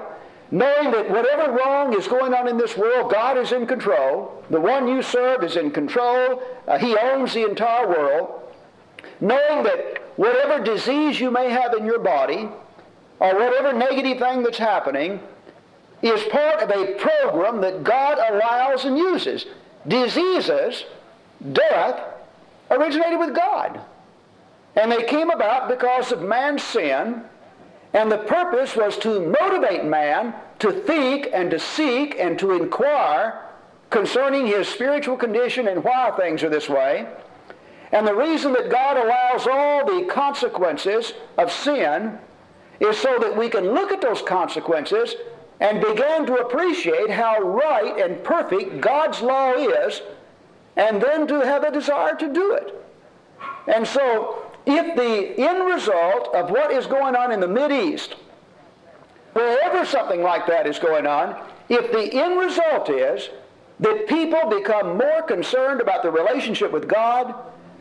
knowing 0.51 0.92
that 0.92 1.10
whatever 1.10 1.51
wrong 1.51 1.94
is 1.94 2.08
going 2.08 2.34
on 2.34 2.48
in 2.48 2.58
this 2.58 2.77
world, 2.77 3.12
God 3.12 3.38
is 3.38 3.51
in 3.51 3.68
control. 3.68 4.44
The 4.50 4.62
one 4.62 4.88
you 4.88 5.01
serve 5.01 5.44
is 5.44 5.58
in 5.58 5.72
control. 5.72 6.42
Uh, 6.68 6.77
he 6.77 6.98
owns 6.98 7.34
the 7.34 7.48
entire 7.48 7.88
world. 7.88 8.42
Knowing 9.20 9.63
that 9.63 10.04
whatever 10.16 10.63
disease 10.63 11.20
you 11.20 11.32
may 11.32 11.50
have 11.50 11.74
in 11.74 11.86
your 11.86 12.00
body, 12.00 12.50
or 13.20 13.34
whatever 13.34 13.74
negative 13.74 14.20
thing 14.20 14.44
that's 14.44 14.58
happening, 14.58 15.20
is 16.01 16.24
part 16.25 16.62
of 16.62 16.70
a 16.70 16.94
program 16.96 17.62
that 17.62 17.84
God 17.84 18.18
allows 18.32 18.86
and 18.86 18.98
uses. 18.98 19.46
Diseases, 19.88 20.86
death, 21.51 22.00
originated 22.70 23.20
with 23.20 23.36
God. 23.36 23.80
And 24.75 24.92
they 24.92 25.04
came 25.04 25.32
about 25.32 25.70
because 25.70 26.12
of 26.12 26.22
man's 26.22 26.62
sin, 26.62 27.24
and 27.98 28.12
the 28.12 28.18
purpose 28.20 28.75
was 28.75 28.96
to 28.96 29.34
motivate 29.42 29.84
man 29.84 30.32
to 30.60 30.72
think 30.72 31.30
and 31.34 31.50
to 31.50 31.58
seek 31.58 32.16
and 32.20 32.38
to 32.38 32.51
inquire 32.51 33.44
concerning 33.89 34.46
his 34.46 34.68
spiritual 34.68 35.18
condition 35.18 35.68
and 35.68 35.84
why 35.84 36.12
things 36.12 36.44
are 36.44 36.50
this 36.50 36.70
way. 36.70 37.08
And 37.92 38.06
the 38.06 38.13
reason 38.13 38.54
that 38.54 38.70
God 38.70 38.98
allows 38.98 39.48
all 39.48 39.84
the 39.84 40.06
consequences 40.06 41.13
of 41.39 41.51
sin 41.51 42.20
is 42.80 43.00
so 43.00 43.18
that 43.18 43.36
we 43.36 43.50
can 43.50 43.74
look 43.74 43.92
at 43.92 44.00
those 44.00 44.22
consequences 44.22 45.16
and 45.60 45.82
begin 45.82 46.27
to 46.27 46.36
appreciate 46.36 47.10
how 47.10 47.39
right 47.39 48.00
and 48.00 48.24
perfect 48.24 48.80
God's 48.80 49.22
law 49.24 49.54
is, 49.54 50.04
and 50.75 51.01
then 51.01 51.25
to 51.25 51.39
have 51.39 51.63
a 51.63 51.72
desire 51.72 52.13
to 52.13 52.32
do 52.32 52.54
it. 52.54 52.80
And 53.68 53.88
so, 53.88 54.47
if 54.67 54.95
the 54.97 55.41
end 55.41 55.65
result 55.65 56.36
of 56.36 56.51
what 56.51 56.71
is 56.71 56.86
going 56.88 57.15
on 57.15 57.31
in 57.31 57.39
the 57.39 57.71
East, 57.71 58.15
wherever 59.31 59.86
something 59.86 60.21
like 60.21 60.45
that 60.47 60.67
is 60.67 60.77
going 60.77 61.07
on, 61.07 61.41
if 61.69 61.91
the 61.91 62.13
end 62.13 62.38
result 62.38 62.89
is 62.89 63.29
that 63.79 64.07
people 64.07 64.50
become 64.50 64.97
more 64.97 65.21
concerned 65.21 65.79
about 65.79 66.03
the 66.03 66.12
relationship 66.12 66.71
with 66.71 66.88
God, 66.88 67.33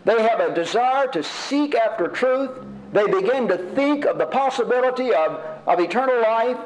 they 0.04 0.22
have 0.22 0.38
a 0.38 0.54
desire 0.54 1.08
to 1.08 1.24
seek 1.24 1.74
after 1.74 2.06
truth, 2.06 2.50
they 2.92 3.06
begin 3.06 3.48
to 3.48 3.58
think 3.74 4.04
of 4.04 4.18
the 4.18 4.26
possibility 4.26 5.12
of, 5.12 5.40
of 5.66 5.80
eternal 5.80 6.22
life, 6.22 6.58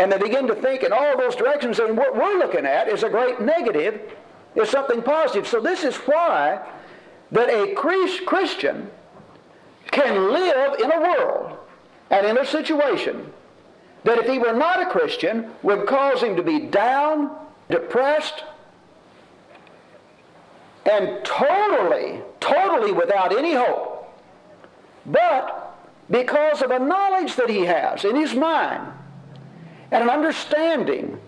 and 0.00 0.10
they 0.10 0.18
begin 0.18 0.48
to 0.48 0.56
think 0.56 0.82
in 0.82 0.92
all 0.92 1.16
those 1.16 1.36
directions, 1.36 1.78
and 1.78 1.96
what 1.96 2.16
we're 2.16 2.38
looking 2.38 2.66
at 2.66 2.88
is 2.88 3.04
a 3.04 3.08
great 3.08 3.40
negative, 3.40 4.00
is 4.56 4.68
something 4.68 5.02
positive. 5.02 5.46
So 5.46 5.60
this 5.60 5.84
is 5.84 5.94
why 5.98 6.66
that 7.30 7.48
a 7.48 7.74
Christian 7.74 8.90
can 9.92 10.32
live 10.32 10.80
in 10.80 10.90
a 10.90 11.00
world 11.00 11.58
and 12.10 12.26
in 12.26 12.38
a 12.38 12.46
situation 12.46 13.32
that 14.04 14.18
if 14.18 14.26
he 14.26 14.38
were 14.38 14.52
not 14.52 14.82
a 14.82 14.90
Christian 14.90 15.50
would 15.62 15.86
cause 15.86 16.20
him 16.22 16.34
to 16.34 16.42
be 16.42 16.58
down, 16.58 17.30
depressed, 17.70 18.42
and 20.84 21.24
totally, 21.24 22.20
totally 22.40 22.90
without 22.90 23.36
any 23.36 23.54
hope. 23.54 24.12
But 25.06 25.76
because 26.10 26.62
of 26.62 26.70
a 26.70 26.78
knowledge 26.78 27.36
that 27.36 27.48
he 27.48 27.64
has 27.64 28.04
in 28.04 28.16
his 28.16 28.34
mind 28.34 28.92
and 29.92 30.02
an 30.02 30.10
understanding 30.10 31.20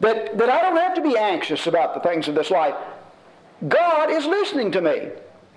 that, 0.00 0.38
that 0.38 0.48
I 0.48 0.60
don't 0.62 0.76
have 0.76 0.94
to 0.94 1.02
be 1.02 1.16
anxious 1.16 1.66
about 1.66 1.94
the 1.94 2.00
things 2.00 2.28
of 2.28 2.34
this 2.34 2.50
life, 2.50 2.76
God 3.68 4.10
is 4.10 4.24
listening 4.24 4.70
to 4.72 4.80
me. 4.80 5.08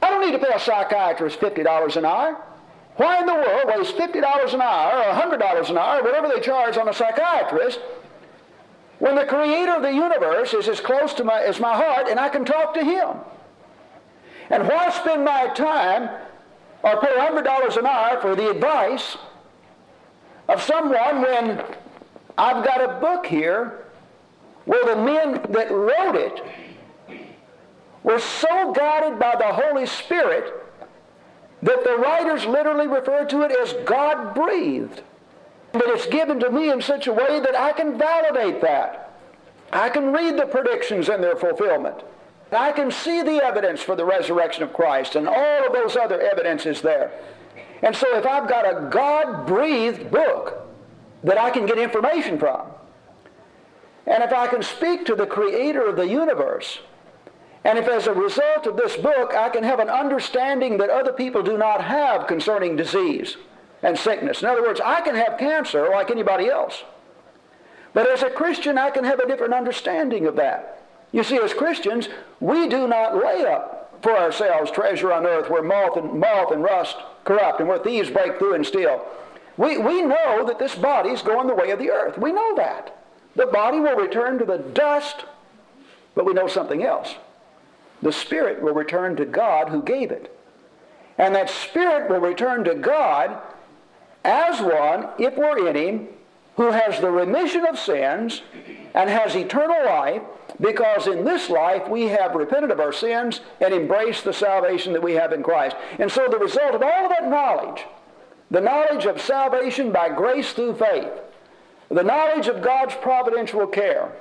I 0.01 0.09
don't 0.09 0.25
need 0.25 0.37
to 0.37 0.45
pay 0.45 0.53
a 0.53 0.59
psychiatrist 0.59 1.39
$50 1.39 1.95
an 1.95 2.05
hour. 2.05 2.41
Why 2.95 3.19
in 3.19 3.25
the 3.25 3.33
world 3.33 3.63
waste 3.75 3.97
$50 3.97 4.53
an 4.53 4.61
hour 4.61 4.99
or 4.99 5.37
$100 5.37 5.69
an 5.69 5.77
hour, 5.77 6.03
whatever 6.03 6.27
they 6.27 6.39
charge 6.39 6.77
on 6.77 6.87
a 6.87 6.93
psychiatrist, 6.93 7.79
when 8.99 9.15
the 9.15 9.25
creator 9.25 9.71
of 9.71 9.81
the 9.81 9.91
universe 9.93 10.53
is 10.53 10.67
as 10.67 10.79
close 10.79 11.13
to 11.15 11.23
my, 11.23 11.41
as 11.41 11.59
my 11.59 11.75
heart 11.75 12.07
and 12.07 12.19
I 12.19 12.29
can 12.29 12.45
talk 12.45 12.73
to 12.75 12.83
him? 12.83 13.17
And 14.49 14.67
why 14.67 14.89
spend 14.91 15.25
my 15.25 15.47
time 15.47 16.09
or 16.83 16.99
pay 17.01 17.07
$100 17.07 17.77
an 17.77 17.85
hour 17.85 18.21
for 18.21 18.35
the 18.35 18.49
advice 18.49 19.17
of 20.47 20.61
someone 20.61 21.21
when 21.21 21.63
I've 22.37 22.63
got 22.63 22.83
a 22.83 22.99
book 22.99 23.25
here 23.25 23.85
where 24.65 24.95
the 24.95 25.01
men 25.01 25.41
that 25.49 25.71
wrote 25.71 26.15
it 26.15 26.43
were 28.03 28.19
so 28.19 28.71
guided 28.73 29.17
by 29.17 29.35
the 29.37 29.53
Holy 29.53 29.85
Spirit 29.85 30.62
that 31.63 31.83
the 31.85 31.97
writers 31.97 32.45
literally 32.45 32.87
refer 32.87 33.25
to 33.25 33.41
it 33.43 33.51
as 33.51 33.73
God 33.85 34.35
breathed. 34.35 35.01
But 35.71 35.87
it's 35.87 36.05
given 36.05 36.39
to 36.41 36.51
me 36.51 36.69
in 36.69 36.81
such 36.81 37.07
a 37.07 37.13
way 37.13 37.39
that 37.39 37.55
I 37.55 37.71
can 37.71 37.97
validate 37.97 38.61
that. 38.61 39.13
I 39.71 39.89
can 39.89 40.11
read 40.11 40.37
the 40.37 40.45
predictions 40.45 41.09
and 41.09 41.23
their 41.23 41.35
fulfillment. 41.35 42.03
I 42.51 42.71
can 42.73 42.91
see 42.91 43.23
the 43.23 43.43
evidence 43.43 43.81
for 43.81 43.95
the 43.95 44.05
resurrection 44.05 44.63
of 44.63 44.73
Christ 44.73 45.15
and 45.15 45.27
all 45.27 45.65
of 45.65 45.73
those 45.73 45.95
other 45.95 46.21
evidences 46.21 46.81
there. 46.81 47.11
And 47.81 47.95
so 47.95 48.15
if 48.17 48.25
I've 48.25 48.47
got 48.47 48.65
a 48.65 48.89
God 48.89 49.47
breathed 49.47 50.11
book 50.11 50.67
that 51.23 51.39
I 51.39 51.49
can 51.49 51.65
get 51.65 51.79
information 51.79 52.37
from, 52.37 52.67
and 54.05 54.21
if 54.21 54.33
I 54.33 54.47
can 54.47 54.61
speak 54.61 55.05
to 55.05 55.15
the 55.15 55.25
creator 55.25 55.87
of 55.87 55.95
the 55.95 56.07
universe, 56.07 56.79
and 57.65 57.79
if 57.79 57.87
as 57.87 58.07
a 58.07 58.13
result 58.13 58.67
of 58.67 58.75
this 58.75 58.97
book 58.97 59.33
I 59.33 59.49
can 59.49 59.63
have 59.63 59.79
an 59.79 59.89
understanding 59.89 60.77
that 60.77 60.89
other 60.89 61.13
people 61.13 61.43
do 61.43 61.57
not 61.57 61.83
have 61.83 62.27
concerning 62.27 62.75
disease 62.75 63.37
and 63.81 63.97
sickness. 63.97 64.41
In 64.41 64.47
other 64.47 64.61
words, 64.61 64.81
I 64.83 65.01
can 65.01 65.15
have 65.15 65.37
cancer 65.37 65.89
like 65.89 66.09
anybody 66.09 66.47
else. 66.47 66.83
But 67.93 68.09
as 68.09 68.23
a 68.23 68.29
Christian, 68.29 68.77
I 68.77 68.89
can 68.89 69.03
have 69.03 69.19
a 69.19 69.27
different 69.27 69.53
understanding 69.53 70.25
of 70.25 70.35
that. 70.37 70.81
You 71.11 71.23
see, 71.23 71.37
as 71.37 71.53
Christians, 71.53 72.09
we 72.39 72.67
do 72.67 72.87
not 72.87 73.15
lay 73.15 73.45
up 73.45 73.99
for 74.01 74.17
ourselves 74.17 74.71
treasure 74.71 75.13
on 75.13 75.25
earth 75.25 75.49
where 75.49 75.61
moth 75.61 75.95
and, 75.95 76.19
moth 76.19 76.51
and 76.51 76.63
rust 76.63 76.97
corrupt 77.23 77.59
and 77.59 77.69
where 77.69 77.77
thieves 77.77 78.09
break 78.09 78.39
through 78.39 78.55
and 78.55 78.65
steal. 78.65 79.05
We, 79.57 79.77
we 79.77 80.01
know 80.01 80.43
that 80.47 80.59
this 80.59 80.75
body 80.75 81.09
is 81.09 81.21
going 81.21 81.47
the 81.47 81.53
way 81.53 81.69
of 81.69 81.79
the 81.79 81.91
earth. 81.91 82.17
We 82.17 82.31
know 82.31 82.55
that. 82.55 82.97
The 83.35 83.45
body 83.45 83.79
will 83.79 83.95
return 83.95 84.39
to 84.39 84.45
the 84.45 84.57
dust, 84.57 85.25
but 86.15 86.25
we 86.25 86.33
know 86.33 86.47
something 86.47 86.83
else 86.83 87.15
the 88.03 88.11
spirit 88.11 88.61
will 88.61 88.73
return 88.73 89.15
to 89.15 89.25
God 89.25 89.69
who 89.69 89.81
gave 89.81 90.11
it. 90.11 90.37
And 91.17 91.33
that 91.35 91.49
spirit 91.49 92.09
will 92.09 92.19
return 92.19 92.63
to 92.65 92.75
God 92.75 93.39
as 94.23 94.61
one, 94.61 95.07
if 95.17 95.35
we're 95.37 95.67
in 95.67 95.75
him, 95.75 96.07
who 96.57 96.71
has 96.71 96.99
the 96.99 97.09
remission 97.09 97.65
of 97.65 97.79
sins 97.79 98.43
and 98.93 99.09
has 99.09 99.35
eternal 99.35 99.85
life 99.85 100.21
because 100.59 101.07
in 101.07 101.23
this 101.23 101.49
life 101.49 101.87
we 101.87 102.03
have 102.03 102.35
repented 102.35 102.71
of 102.71 102.79
our 102.79 102.93
sins 102.93 103.41
and 103.59 103.73
embraced 103.73 104.23
the 104.23 104.33
salvation 104.33 104.93
that 104.93 105.01
we 105.01 105.13
have 105.13 105.33
in 105.33 105.41
Christ. 105.41 105.75
And 105.97 106.11
so 106.11 106.27
the 106.27 106.37
result 106.37 106.75
of 106.75 106.83
all 106.83 107.05
of 107.05 107.09
that 107.09 107.27
knowledge, 107.27 107.85
the 108.51 108.61
knowledge 108.61 109.05
of 109.05 109.19
salvation 109.19 109.91
by 109.91 110.09
grace 110.09 110.53
through 110.53 110.75
faith, 110.75 111.11
the 111.89 112.03
knowledge 112.03 112.47
of 112.47 112.61
God's 112.61 112.95
providential 112.95 113.65
care, 113.65 114.11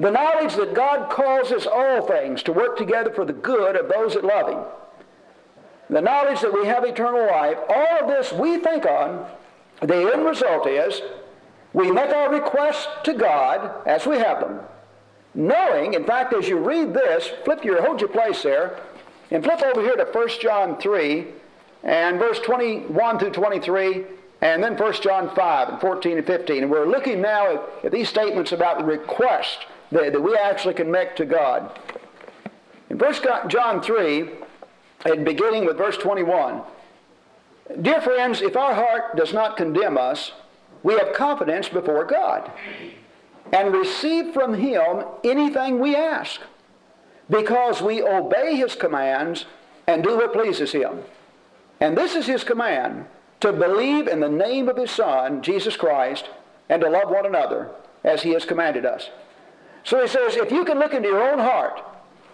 the 0.00 0.10
knowledge 0.10 0.54
that 0.54 0.74
God 0.74 1.10
causes 1.10 1.66
all 1.66 2.06
things 2.06 2.42
to 2.44 2.52
work 2.52 2.78
together 2.78 3.12
for 3.12 3.26
the 3.26 3.34
good 3.34 3.76
of 3.76 3.90
those 3.90 4.14
that 4.14 4.24
love 4.24 4.48
Him. 4.48 4.64
The 5.90 6.00
knowledge 6.00 6.40
that 6.40 6.54
we 6.54 6.66
have 6.66 6.84
eternal 6.84 7.26
life, 7.26 7.58
all 7.68 7.98
of 8.00 8.08
this 8.08 8.32
we 8.32 8.58
think 8.58 8.86
on, 8.86 9.26
the 9.82 10.10
end 10.12 10.24
result 10.24 10.66
is 10.66 11.02
we 11.74 11.90
make 11.90 12.10
our 12.10 12.32
requests 12.32 12.88
to 13.04 13.12
God 13.12 13.86
as 13.86 14.06
we 14.06 14.16
have 14.16 14.40
them, 14.40 14.60
knowing, 15.34 15.92
in 15.92 16.04
fact, 16.04 16.32
as 16.32 16.48
you 16.48 16.56
read 16.58 16.94
this, 16.94 17.30
flip 17.44 17.62
your, 17.62 17.84
hold 17.84 18.00
your 18.00 18.08
place 18.08 18.42
there, 18.42 18.80
and 19.30 19.44
flip 19.44 19.62
over 19.62 19.82
here 19.82 19.96
to 19.96 20.04
1 20.04 20.28
John 20.40 20.78
3 20.78 21.26
and 21.82 22.18
verse 22.18 22.38
21 22.40 23.18
through 23.18 23.30
23, 23.30 24.04
and 24.40 24.64
then 24.64 24.76
1 24.76 24.92
John 25.02 25.34
5 25.34 25.68
and 25.68 25.80
14 25.80 26.18
and 26.18 26.26
15. 26.26 26.62
And 26.62 26.70
we're 26.70 26.86
looking 26.86 27.20
now 27.20 27.54
at, 27.54 27.84
at 27.84 27.92
these 27.92 28.08
statements 28.08 28.52
about 28.52 28.84
request 28.84 29.66
that, 29.92 30.12
that 30.12 30.20
we 30.20 30.34
actually 30.36 30.74
can 30.74 30.90
make 30.90 31.16
to 31.16 31.24
God. 31.24 31.78
In 32.88 32.98
1 32.98 33.48
John 33.48 33.82
3, 33.82 34.28
and 35.04 35.24
beginning 35.24 35.64
with 35.64 35.78
verse 35.78 35.96
21, 35.96 36.62
Dear 37.80 38.00
friends, 38.00 38.42
if 38.42 38.56
our 38.56 38.74
heart 38.74 39.16
does 39.16 39.32
not 39.32 39.56
condemn 39.56 39.96
us, 39.96 40.32
we 40.82 40.94
have 40.94 41.12
confidence 41.12 41.68
before 41.68 42.04
God 42.04 42.50
and 43.52 43.72
receive 43.72 44.32
from 44.34 44.54
Him 44.54 45.04
anything 45.22 45.78
we 45.78 45.94
ask 45.94 46.40
because 47.28 47.80
we 47.80 48.02
obey 48.02 48.56
His 48.56 48.74
commands 48.74 49.46
and 49.86 50.02
do 50.02 50.16
what 50.16 50.32
pleases 50.32 50.72
Him. 50.72 51.02
And 51.80 51.96
this 51.96 52.14
is 52.14 52.26
His 52.26 52.42
command 52.42 53.06
to 53.40 53.52
believe 53.52 54.08
in 54.08 54.20
the 54.20 54.28
name 54.28 54.68
of 54.68 54.76
His 54.76 54.90
Son, 54.90 55.40
Jesus 55.40 55.76
Christ, 55.76 56.28
and 56.68 56.82
to 56.82 56.90
love 56.90 57.08
one 57.08 57.26
another 57.26 57.70
as 58.02 58.22
He 58.22 58.30
has 58.30 58.44
commanded 58.44 58.84
us. 58.84 59.10
So 59.84 60.00
he 60.00 60.08
says, 60.08 60.36
if 60.36 60.50
you 60.50 60.64
can 60.64 60.78
look 60.78 60.94
into 60.94 61.08
your 61.08 61.30
own 61.32 61.38
heart 61.38 61.80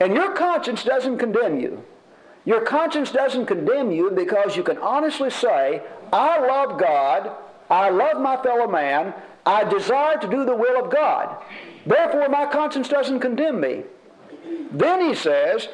and 0.01 0.15
your 0.15 0.35
conscience 0.35 0.85
doesn't 0.85 1.19
condemn 1.19 1.61
you, 1.61 1.85
your 2.45 2.61
conscience 2.61 3.11
doesn't 3.11 3.47
condemn 3.47 3.91
you 3.91 4.11
because 4.11 4.57
you 4.57 4.63
can 4.63 4.79
honestly 4.79 5.31
say, 5.31 5.83
I 6.13 6.39
love 6.39 6.79
God 6.79 7.33
I 7.71 7.91
love 7.91 8.21
my 8.21 8.41
fellow 8.43 8.69
man. 8.69 9.15
I 9.45 9.65
desire 9.65 10.19
to 10.19 10.29
do 10.29 10.45
the 10.45 10.55
will 10.55 10.85
of 10.85 10.91
God. 10.91 11.37
Therefore, 11.85 12.29
my 12.29 12.47
conscience 12.47 12.89
doesn't 12.89 13.21
condemn 13.21 13.61
me. 13.61 13.85
Then 14.73 15.01
he 15.01 15.15
says, 15.15 15.69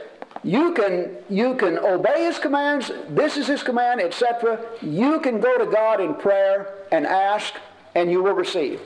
you 0.45 0.75
can, 0.75 1.17
you 1.29 1.55
can 1.55 1.79
obey 1.79 2.25
his 2.25 2.39
commands. 2.39 2.91
This 3.09 3.37
is 3.37 3.47
his 3.47 3.63
command, 3.63 4.01
etc. 4.01 4.61
You 4.83 5.21
can 5.21 5.41
go 5.41 5.57
to 5.59 5.67
God 5.67 6.01
in 6.01 6.15
prayer 6.15 6.75
and 6.91 7.07
ask, 7.07 7.55
and 7.95 8.11
you 8.11 8.23
will 8.23 8.35
receive. 8.35 8.81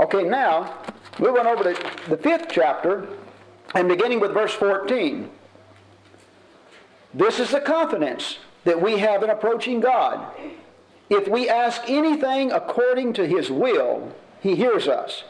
Okay, 0.00 0.22
now, 0.22 0.74
moving 1.18 1.46
over 1.46 1.72
to 1.72 1.82
the 2.08 2.16
fifth 2.16 2.46
chapter, 2.50 3.08
and 3.74 3.88
beginning 3.88 4.20
with 4.20 4.32
verse 4.32 4.52
14. 4.54 5.30
This 7.14 7.38
is 7.38 7.50
the 7.50 7.60
confidence 7.60 8.38
that 8.64 8.80
we 8.80 8.98
have 8.98 9.22
in 9.22 9.30
approaching 9.30 9.80
God. 9.80 10.26
If 11.10 11.28
we 11.28 11.48
ask 11.48 11.82
anything 11.86 12.52
according 12.52 13.14
to 13.14 13.26
his 13.26 13.50
will, 13.50 14.14
he 14.40 14.54
hears 14.54 14.88
us. 14.88 15.24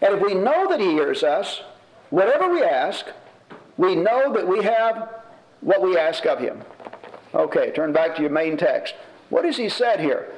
And 0.00 0.14
if 0.14 0.22
we 0.22 0.34
know 0.34 0.68
that 0.68 0.80
he 0.80 0.92
hears 0.92 1.22
us, 1.22 1.62
whatever 2.10 2.52
we 2.52 2.62
ask, 2.62 3.06
we 3.76 3.96
know 3.96 4.32
that 4.32 4.46
we 4.46 4.62
have 4.62 5.08
what 5.60 5.82
we 5.82 5.96
ask 5.96 6.26
of 6.26 6.38
him. 6.38 6.62
Okay, 7.34 7.70
turn 7.72 7.92
back 7.92 8.16
to 8.16 8.22
your 8.22 8.30
main 8.30 8.56
text. 8.56 8.94
What 9.28 9.44
has 9.44 9.56
he 9.56 9.68
said 9.68 10.00
here? 10.00 10.32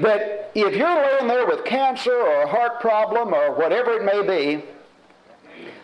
That 0.00 0.50
if 0.54 0.76
you're 0.76 1.06
laying 1.06 1.28
there 1.28 1.46
with 1.46 1.64
cancer 1.64 2.12
or 2.12 2.42
a 2.42 2.48
heart 2.48 2.80
problem 2.80 3.32
or 3.32 3.54
whatever 3.54 3.92
it 3.92 4.04
may 4.04 4.22
be, 4.22 4.64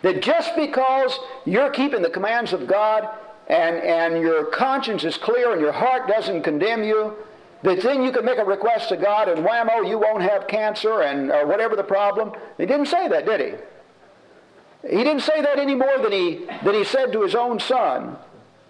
that 0.03 0.21
just 0.21 0.55
because 0.55 1.17
you're 1.45 1.69
keeping 1.69 2.01
the 2.01 2.09
commands 2.09 2.53
of 2.53 2.67
God 2.67 3.07
and, 3.47 3.77
and 3.77 4.21
your 4.21 4.45
conscience 4.45 5.03
is 5.03 5.17
clear 5.17 5.51
and 5.51 5.61
your 5.61 5.71
heart 5.71 6.07
doesn't 6.07 6.43
condemn 6.43 6.83
you, 6.83 7.15
that 7.63 7.81
then 7.81 8.03
you 8.03 8.11
can 8.11 8.25
make 8.25 8.37
a 8.37 8.45
request 8.45 8.89
to 8.89 8.97
God 8.97 9.29
and 9.29 9.45
whammo, 9.45 9.87
you 9.87 9.97
won't 9.97 10.21
have 10.21 10.47
cancer 10.47 11.01
and 11.01 11.31
or 11.31 11.47
whatever 11.47 11.75
the 11.75 11.83
problem. 11.83 12.33
He 12.57 12.65
didn't 12.65 12.87
say 12.87 13.07
that, 13.07 13.25
did 13.25 13.39
he? 13.39 14.89
He 14.89 15.03
didn't 15.03 15.21
say 15.21 15.41
that 15.41 15.57
any 15.57 15.75
more 15.75 15.97
than 15.97 16.11
he, 16.11 16.45
than 16.63 16.73
he 16.73 16.83
said 16.83 17.13
to 17.13 17.21
his 17.21 17.35
own 17.35 17.59
son 17.59 18.17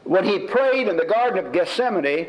when 0.03 0.23
he 0.23 0.39
prayed 0.39 0.87
in 0.87 0.97
the 0.97 1.05
Garden 1.05 1.43
of 1.43 1.51
Gethsemane 1.51 2.27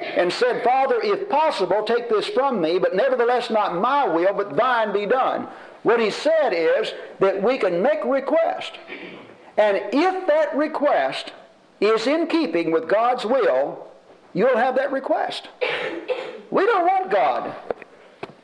and 0.00 0.32
said, 0.32 0.64
Father, 0.64 1.00
if 1.02 1.28
possible, 1.28 1.82
take 1.84 2.08
this 2.08 2.26
from 2.28 2.60
me, 2.60 2.78
but 2.78 2.94
nevertheless 2.94 3.50
not 3.50 3.76
my 3.76 4.06
will, 4.06 4.32
but 4.32 4.56
thine 4.56 4.92
be 4.92 5.06
done. 5.06 5.46
What 5.82 6.00
he 6.00 6.10
said 6.10 6.50
is 6.52 6.92
that 7.20 7.42
we 7.42 7.58
can 7.58 7.82
make 7.82 8.04
request. 8.04 8.72
And 9.56 9.80
if 9.92 10.26
that 10.26 10.56
request 10.56 11.32
is 11.80 12.06
in 12.06 12.26
keeping 12.26 12.70
with 12.70 12.88
God's 12.88 13.24
will, 13.24 13.86
you'll 14.32 14.56
have 14.56 14.76
that 14.76 14.92
request. 14.92 15.48
We 16.50 16.66
don't 16.66 16.86
want 16.86 17.10
God 17.10 17.54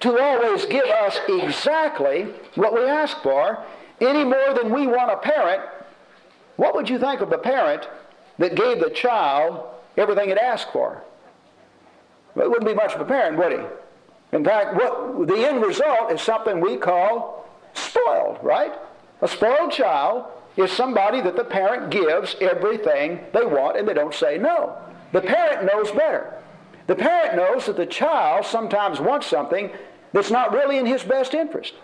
to 0.01 0.21
always 0.21 0.67
give 0.67 0.85
us 0.85 1.19
exactly 1.29 2.25
what 2.55 2.75
we 2.75 2.85
ask 2.85 3.23
for 3.23 3.65
any 4.01 4.25
more 4.25 4.55
than 4.55 4.73
we 4.73 4.87
want 4.87 5.11
a 5.11 5.17
parent. 5.17 5.63
What 6.57 6.75
would 6.75 6.89
you 6.89 6.99
think 6.99 7.21
of 7.21 7.31
the 7.31 7.39
parent 7.39 7.89
that 8.39 8.55
gave 8.55 8.81
the 8.81 8.91
child 8.91 9.67
everything 9.97 10.31
it 10.31 10.39
asked 10.39 10.73
for? 10.73 11.03
It 12.37 12.49
wouldn't 12.49 12.67
be 12.67 12.75
much 12.75 12.95
of 12.95 13.01
a 13.01 13.05
parent, 13.05 13.39
would 13.39 13.53
he? 13.53 13.65
In 14.33 14.45
fact, 14.45 14.75
what 14.75 15.27
the 15.27 15.47
end 15.47 15.63
result 15.63 16.13
is 16.13 16.21
something 16.21 16.61
we 16.61 16.77
call 16.77 17.49
spoiled, 17.75 18.39
right? 18.43 18.73
A 19.23 19.29
spoiled 19.29 19.73
child 19.73 20.27
is 20.57 20.71
somebody 20.71 21.21
that 21.21 21.37
the 21.37 21.45
parent 21.45 21.91
gives 21.91 22.37
everything 22.41 23.21
they 23.33 23.45
want 23.45 23.77
and 23.77 23.89
they 23.89 23.95
don't 23.95 24.15
say 24.15 24.39
no. 24.39 24.77
The 25.13 25.21
parent 25.21 25.65
knows 25.65 25.91
better. 25.91 26.35
The 26.87 26.95
parent 26.95 27.37
knows 27.37 27.67
that 27.67 27.77
the 27.77 27.87
child 27.87 28.45
sometimes 28.45 29.01
wants 29.01 29.27
something 29.27 29.71
that's 30.13 30.31
not 30.31 30.53
really 30.53 30.79
in 30.79 30.87
his 30.87 31.03
best 31.03 31.35
interest. 31.35 31.75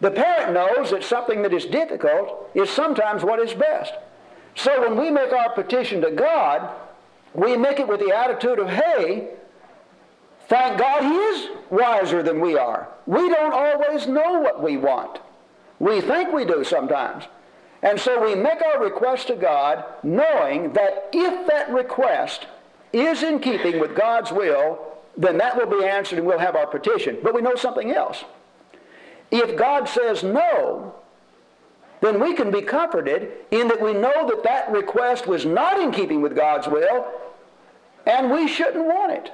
The 0.00 0.10
parent 0.10 0.52
knows 0.52 0.90
that 0.90 1.04
something 1.04 1.42
that 1.42 1.52
is 1.52 1.64
difficult 1.66 2.50
is 2.54 2.68
sometimes 2.68 3.22
what 3.22 3.38
is 3.38 3.54
best. 3.54 3.94
So 4.54 4.80
when 4.80 4.98
we 4.98 5.10
make 5.10 5.32
our 5.32 5.50
petition 5.54 6.00
to 6.02 6.10
God, 6.10 6.70
we 7.34 7.56
make 7.56 7.80
it 7.80 7.88
with 7.88 8.00
the 8.00 8.14
attitude 8.14 8.58
of, 8.58 8.68
hey, 8.68 9.30
thank 10.52 10.78
God 10.78 11.02
He 11.02 11.14
is 11.14 11.48
wiser 11.70 12.22
than 12.22 12.38
we 12.40 12.58
are. 12.58 12.88
We 13.06 13.28
don't 13.30 13.54
always 13.54 14.06
know 14.06 14.40
what 14.40 14.62
we 14.62 14.76
want. 14.76 15.18
We 15.78 16.02
think 16.02 16.30
we 16.30 16.44
do 16.44 16.62
sometimes. 16.62 17.24
And 17.82 17.98
so 17.98 18.22
we 18.22 18.34
make 18.34 18.62
our 18.62 18.82
request 18.82 19.28
to 19.28 19.34
God 19.34 19.84
knowing 20.02 20.74
that 20.74 21.08
if 21.12 21.46
that 21.48 21.70
request 21.70 22.46
is 22.92 23.22
in 23.22 23.40
keeping 23.40 23.80
with 23.80 23.96
God's 23.96 24.30
will, 24.30 24.78
then 25.16 25.38
that 25.38 25.56
will 25.56 25.80
be 25.80 25.84
answered 25.84 26.18
and 26.18 26.26
we'll 26.26 26.38
have 26.38 26.54
our 26.54 26.66
petition. 26.66 27.18
But 27.22 27.34
we 27.34 27.40
know 27.40 27.56
something 27.56 27.90
else. 27.90 28.24
If 29.30 29.56
God 29.56 29.88
says 29.88 30.22
no, 30.22 30.94
then 32.02 32.20
we 32.20 32.34
can 32.34 32.50
be 32.50 32.60
comforted 32.60 33.32
in 33.50 33.68
that 33.68 33.80
we 33.80 33.94
know 33.94 34.28
that 34.28 34.42
that 34.44 34.70
request 34.70 35.26
was 35.26 35.46
not 35.46 35.80
in 35.80 35.92
keeping 35.92 36.20
with 36.20 36.36
God's 36.36 36.68
will 36.68 37.06
and 38.06 38.30
we 38.30 38.46
shouldn't 38.46 38.84
want 38.84 39.12
it. 39.12 39.32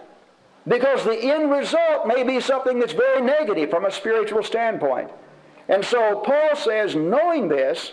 Because 0.69 1.03
the 1.05 1.19
end 1.19 1.51
result 1.51 2.07
may 2.07 2.23
be 2.23 2.41
something 2.41 2.79
that's 2.79 2.93
very 2.93 3.23
negative 3.23 3.71
from 3.71 3.87
a 3.87 3.91
spiritual 3.91 4.43
standpoint. 4.43 5.11
And 5.69 5.85
so 5.85 6.21
Paul 6.21 6.57
says, 6.57 6.95
knowing 6.95 7.49
this, 7.49 7.93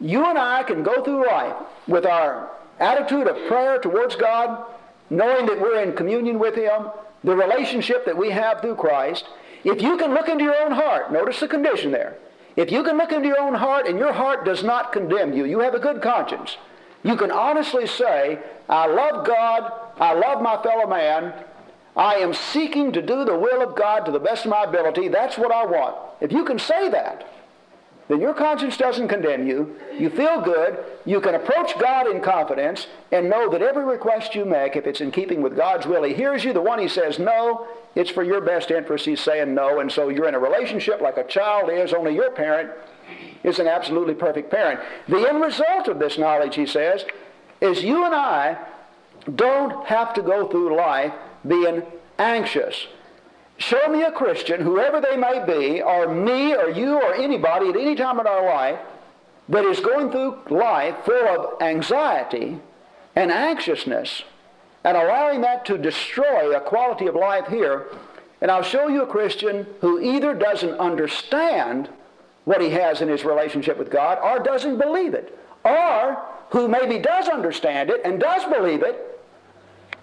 you 0.00 0.24
and 0.24 0.38
I 0.38 0.62
can 0.62 0.82
go 0.82 1.02
through 1.02 1.26
life 1.26 1.56
with 1.88 2.06
our 2.06 2.50
attitude 2.78 3.26
of 3.26 3.36
prayer 3.48 3.78
towards 3.78 4.16
God, 4.16 4.64
knowing 5.10 5.46
that 5.46 5.60
we're 5.60 5.82
in 5.82 5.92
communion 5.94 6.38
with 6.38 6.54
Him, 6.54 6.90
the 7.24 7.36
relationship 7.36 8.06
that 8.06 8.16
we 8.16 8.30
have 8.30 8.60
through 8.60 8.76
Christ. 8.76 9.26
If 9.64 9.82
you 9.82 9.98
can 9.98 10.14
look 10.14 10.28
into 10.28 10.44
your 10.44 10.62
own 10.62 10.72
heart, 10.72 11.12
notice 11.12 11.40
the 11.40 11.48
condition 11.48 11.90
there. 11.90 12.16
If 12.56 12.72
you 12.72 12.82
can 12.82 12.96
look 12.96 13.12
into 13.12 13.28
your 13.28 13.40
own 13.40 13.54
heart 13.54 13.86
and 13.86 13.98
your 13.98 14.12
heart 14.12 14.44
does 14.44 14.62
not 14.62 14.92
condemn 14.92 15.32
you, 15.34 15.44
you 15.44 15.60
have 15.60 15.74
a 15.74 15.78
good 15.78 16.00
conscience. 16.00 16.56
You 17.02 17.16
can 17.16 17.30
honestly 17.30 17.86
say, 17.86 18.38
I 18.68 18.86
love 18.86 19.26
God, 19.26 19.72
I 19.98 20.14
love 20.14 20.42
my 20.42 20.62
fellow 20.62 20.86
man, 20.86 21.32
I 22.00 22.14
am 22.14 22.32
seeking 22.32 22.92
to 22.92 23.02
do 23.02 23.26
the 23.26 23.36
will 23.36 23.60
of 23.60 23.76
God 23.76 24.06
to 24.06 24.10
the 24.10 24.18
best 24.18 24.46
of 24.46 24.50
my 24.50 24.64
ability. 24.64 25.08
That's 25.08 25.36
what 25.36 25.52
I 25.52 25.66
want. 25.66 25.96
If 26.22 26.32
you 26.32 26.46
can 26.46 26.58
say 26.58 26.88
that, 26.88 27.30
then 28.08 28.22
your 28.22 28.32
conscience 28.32 28.78
doesn't 28.78 29.08
condemn 29.08 29.46
you. 29.46 29.76
You 29.98 30.08
feel 30.08 30.40
good. 30.40 30.82
You 31.04 31.20
can 31.20 31.34
approach 31.34 31.78
God 31.78 32.08
in 32.08 32.22
confidence 32.22 32.86
and 33.12 33.28
know 33.28 33.50
that 33.50 33.60
every 33.60 33.84
request 33.84 34.34
you 34.34 34.46
make, 34.46 34.76
if 34.76 34.86
it's 34.86 35.02
in 35.02 35.10
keeping 35.10 35.42
with 35.42 35.54
God's 35.54 35.86
will, 35.86 36.02
He 36.04 36.14
hears 36.14 36.42
you. 36.42 36.54
The 36.54 36.62
one 36.62 36.78
He 36.78 36.88
says 36.88 37.18
no, 37.18 37.68
it's 37.94 38.10
for 38.10 38.22
your 38.22 38.40
best 38.40 38.70
interest. 38.70 39.04
He's 39.04 39.20
saying 39.20 39.54
no. 39.54 39.80
And 39.80 39.92
so 39.92 40.08
you're 40.08 40.26
in 40.26 40.34
a 40.34 40.40
relationship 40.40 41.02
like 41.02 41.18
a 41.18 41.24
child 41.24 41.68
is, 41.68 41.92
only 41.92 42.14
your 42.14 42.30
parent 42.30 42.70
is 43.44 43.58
an 43.58 43.68
absolutely 43.68 44.14
perfect 44.14 44.50
parent. 44.50 44.80
The 45.06 45.28
end 45.28 45.42
result 45.42 45.86
of 45.86 45.98
this 45.98 46.16
knowledge, 46.16 46.56
He 46.56 46.64
says, 46.64 47.04
is 47.60 47.84
you 47.84 48.06
and 48.06 48.14
I 48.14 48.56
don't 49.34 49.86
have 49.86 50.14
to 50.14 50.22
go 50.22 50.48
through 50.48 50.74
life 50.74 51.12
being 51.46 51.82
anxious 52.18 52.86
Show 53.60 53.88
me 53.88 54.02
a 54.04 54.10
Christian, 54.10 54.62
whoever 54.62 55.02
they 55.02 55.18
may 55.18 55.44
be, 55.44 55.82
or 55.82 56.08
me 56.08 56.54
or 56.54 56.70
you 56.70 56.94
or 56.94 57.14
anybody 57.14 57.68
at 57.68 57.76
any 57.76 57.94
time 57.94 58.18
in 58.18 58.26
our 58.26 58.46
life, 58.46 58.78
that 59.50 59.66
is 59.66 59.80
going 59.80 60.10
through 60.10 60.38
life 60.48 60.96
full 61.04 61.28
of 61.28 61.60
anxiety 61.60 62.58
and 63.14 63.30
anxiousness 63.30 64.22
and 64.82 64.96
allowing 64.96 65.42
that 65.42 65.66
to 65.66 65.76
destroy 65.76 66.56
a 66.56 66.60
quality 66.60 67.06
of 67.06 67.14
life 67.14 67.48
here. 67.48 67.88
And 68.40 68.50
I'll 68.50 68.62
show 68.62 68.88
you 68.88 69.02
a 69.02 69.06
Christian 69.06 69.66
who 69.82 70.00
either 70.00 70.32
doesn't 70.32 70.78
understand 70.80 71.90
what 72.46 72.62
he 72.62 72.70
has 72.70 73.02
in 73.02 73.08
his 73.08 73.26
relationship 73.26 73.76
with 73.76 73.90
God 73.90 74.18
or 74.22 74.42
doesn't 74.42 74.78
believe 74.78 75.12
it, 75.12 75.38
or 75.64 76.16
who 76.48 76.66
maybe 76.66 76.98
does 76.98 77.28
understand 77.28 77.90
it 77.90 78.00
and 78.06 78.18
does 78.18 78.42
believe 78.46 78.82
it, 78.82 79.09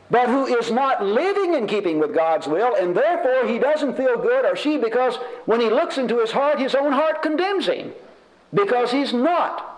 but 0.09 0.29
who 0.29 0.45
is 0.45 0.71
not 0.71 1.03
living 1.03 1.53
in 1.53 1.67
keeping 1.67 1.99
with 1.99 2.13
God's 2.13 2.47
will, 2.47 2.75
and 2.75 2.95
therefore 2.95 3.45
he 3.45 3.59
doesn't 3.59 3.97
feel 3.97 4.17
good, 4.17 4.45
or 4.45 4.55
she, 4.55 4.77
because 4.77 5.17
when 5.45 5.59
he 5.59 5.69
looks 5.69 5.97
into 5.97 6.19
his 6.19 6.31
heart, 6.31 6.59
his 6.59 6.75
own 6.75 6.93
heart 6.93 7.21
condemns 7.21 7.67
him, 7.67 7.91
because 8.53 8.91
he's 8.91 9.13
not 9.13 9.73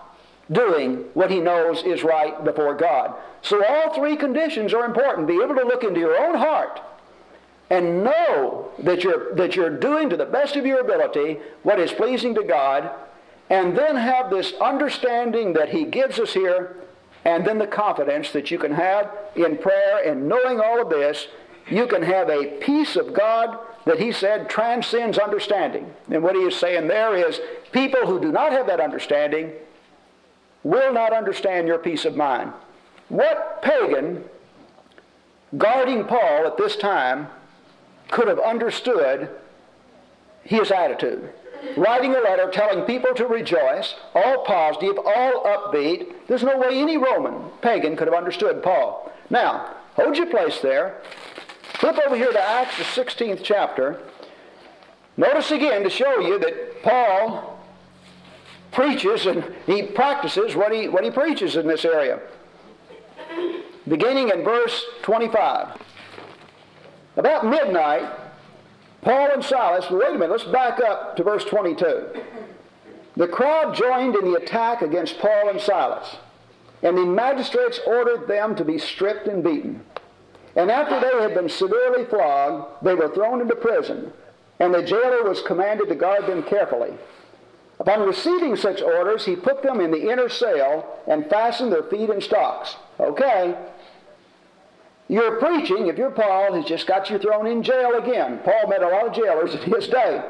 doing 0.52 1.04
what 1.14 1.30
he 1.30 1.40
knows 1.40 1.82
is 1.82 2.02
right 2.02 2.44
before 2.44 2.74
God. 2.74 3.14
So 3.42 3.64
all 3.64 3.94
three 3.94 4.16
conditions 4.16 4.74
are 4.74 4.84
important. 4.84 5.26
Be 5.26 5.42
able 5.42 5.54
to 5.56 5.64
look 5.64 5.84
into 5.84 6.00
your 6.00 6.18
own 6.18 6.36
heart 6.36 6.80
and 7.70 8.02
know 8.02 8.70
that 8.80 9.04
you're, 9.04 9.34
that 9.36 9.54
you're 9.54 9.78
doing 9.78 10.10
to 10.10 10.16
the 10.16 10.26
best 10.26 10.56
of 10.56 10.66
your 10.66 10.80
ability 10.80 11.38
what 11.62 11.78
is 11.78 11.92
pleasing 11.92 12.34
to 12.34 12.42
God, 12.42 12.90
and 13.48 13.76
then 13.76 13.96
have 13.96 14.30
this 14.30 14.52
understanding 14.60 15.52
that 15.54 15.70
he 15.70 15.84
gives 15.84 16.18
us 16.18 16.34
here 16.34 16.76
and 17.24 17.46
then 17.46 17.58
the 17.58 17.66
confidence 17.66 18.32
that 18.32 18.50
you 18.50 18.58
can 18.58 18.72
have 18.72 19.10
in 19.36 19.58
prayer 19.58 20.02
and 20.04 20.28
knowing 20.28 20.60
all 20.60 20.80
of 20.80 20.88
this, 20.88 21.28
you 21.68 21.86
can 21.86 22.02
have 22.02 22.28
a 22.28 22.58
peace 22.60 22.96
of 22.96 23.12
God 23.12 23.58
that 23.84 23.98
he 23.98 24.12
said 24.12 24.48
transcends 24.48 25.18
understanding. 25.18 25.92
And 26.10 26.22
what 26.22 26.34
he 26.34 26.42
is 26.42 26.56
saying 26.56 26.88
there 26.88 27.14
is 27.14 27.40
people 27.72 28.06
who 28.06 28.20
do 28.20 28.32
not 28.32 28.52
have 28.52 28.66
that 28.66 28.80
understanding 28.80 29.52
will 30.62 30.92
not 30.92 31.12
understand 31.12 31.66
your 31.66 31.78
peace 31.78 32.04
of 32.04 32.16
mind. 32.16 32.52
What 33.08 33.62
pagan 33.62 34.24
guarding 35.56 36.04
Paul 36.04 36.46
at 36.46 36.56
this 36.56 36.76
time 36.76 37.28
could 38.10 38.28
have 38.28 38.38
understood 38.38 39.30
his 40.42 40.70
attitude. 40.70 41.30
Writing 41.76 42.14
a 42.14 42.20
letter 42.20 42.50
telling 42.50 42.84
people 42.84 43.14
to 43.14 43.26
rejoice, 43.26 43.94
all 44.14 44.44
positive, 44.44 44.98
all 44.98 45.44
upbeat. 45.44 46.12
There's 46.26 46.42
no 46.42 46.56
way 46.58 46.80
any 46.80 46.96
Roman 46.96 47.50
pagan 47.60 47.96
could 47.96 48.08
have 48.08 48.16
understood 48.16 48.62
Paul. 48.62 49.12
Now, 49.28 49.76
hold 49.94 50.16
your 50.16 50.26
place 50.26 50.60
there. 50.60 51.00
Flip 51.74 51.98
over 52.06 52.16
here 52.16 52.32
to 52.32 52.40
Acts, 52.40 52.78
the 52.78 52.84
16th 52.84 53.40
chapter. 53.42 54.00
Notice 55.16 55.50
again 55.50 55.82
to 55.82 55.90
show 55.90 56.20
you 56.20 56.38
that 56.38 56.82
Paul 56.82 57.58
preaches 58.72 59.26
and 59.26 59.44
he 59.66 59.82
practices 59.82 60.54
what 60.54 60.72
he, 60.72 60.88
what 60.88 61.04
he 61.04 61.10
preaches 61.10 61.56
in 61.56 61.66
this 61.66 61.84
area. 61.84 62.20
Beginning 63.88 64.28
in 64.28 64.44
verse 64.44 64.84
25. 65.02 65.80
About 67.16 67.46
midnight, 67.46 68.08
Paul 69.02 69.30
and 69.32 69.44
Silas, 69.44 69.90
wait 69.90 70.10
a 70.10 70.12
minute, 70.12 70.30
let's 70.30 70.44
back 70.44 70.80
up 70.80 71.16
to 71.16 71.22
verse 71.22 71.44
22. 71.44 72.22
The 73.16 73.28
crowd 73.28 73.74
joined 73.74 74.14
in 74.14 74.30
the 74.30 74.38
attack 74.38 74.82
against 74.82 75.18
Paul 75.18 75.48
and 75.48 75.60
Silas, 75.60 76.16
and 76.82 76.96
the 76.96 77.06
magistrates 77.06 77.80
ordered 77.86 78.28
them 78.28 78.54
to 78.56 78.64
be 78.64 78.78
stripped 78.78 79.26
and 79.26 79.42
beaten. 79.42 79.84
And 80.56 80.70
after 80.70 81.00
they 81.00 81.22
had 81.22 81.34
been 81.34 81.48
severely 81.48 82.04
flogged, 82.06 82.84
they 82.84 82.94
were 82.94 83.14
thrown 83.14 83.40
into 83.40 83.56
prison, 83.56 84.12
and 84.58 84.74
the 84.74 84.82
jailer 84.82 85.24
was 85.24 85.42
commanded 85.42 85.88
to 85.88 85.94
guard 85.94 86.26
them 86.26 86.42
carefully. 86.42 86.92
Upon 87.78 88.06
receiving 88.06 88.56
such 88.56 88.82
orders, 88.82 89.24
he 89.24 89.34
put 89.34 89.62
them 89.62 89.80
in 89.80 89.90
the 89.90 90.10
inner 90.10 90.28
cell 90.28 90.98
and 91.06 91.30
fastened 91.30 91.72
their 91.72 91.84
feet 91.84 92.10
in 92.10 92.20
stocks. 92.20 92.76
Okay. 92.98 93.56
You're 95.10 95.40
preaching, 95.40 95.88
if 95.88 95.98
you're 95.98 96.12
Paul, 96.12 96.54
has 96.54 96.64
just 96.64 96.86
got 96.86 97.10
you 97.10 97.18
thrown 97.18 97.48
in 97.48 97.64
jail 97.64 97.96
again. 97.96 98.38
Paul 98.44 98.68
met 98.68 98.80
a 98.80 98.88
lot 98.88 99.08
of 99.08 99.12
jailers 99.12 99.56
in 99.56 99.62
his 99.62 99.88
day. 99.88 100.24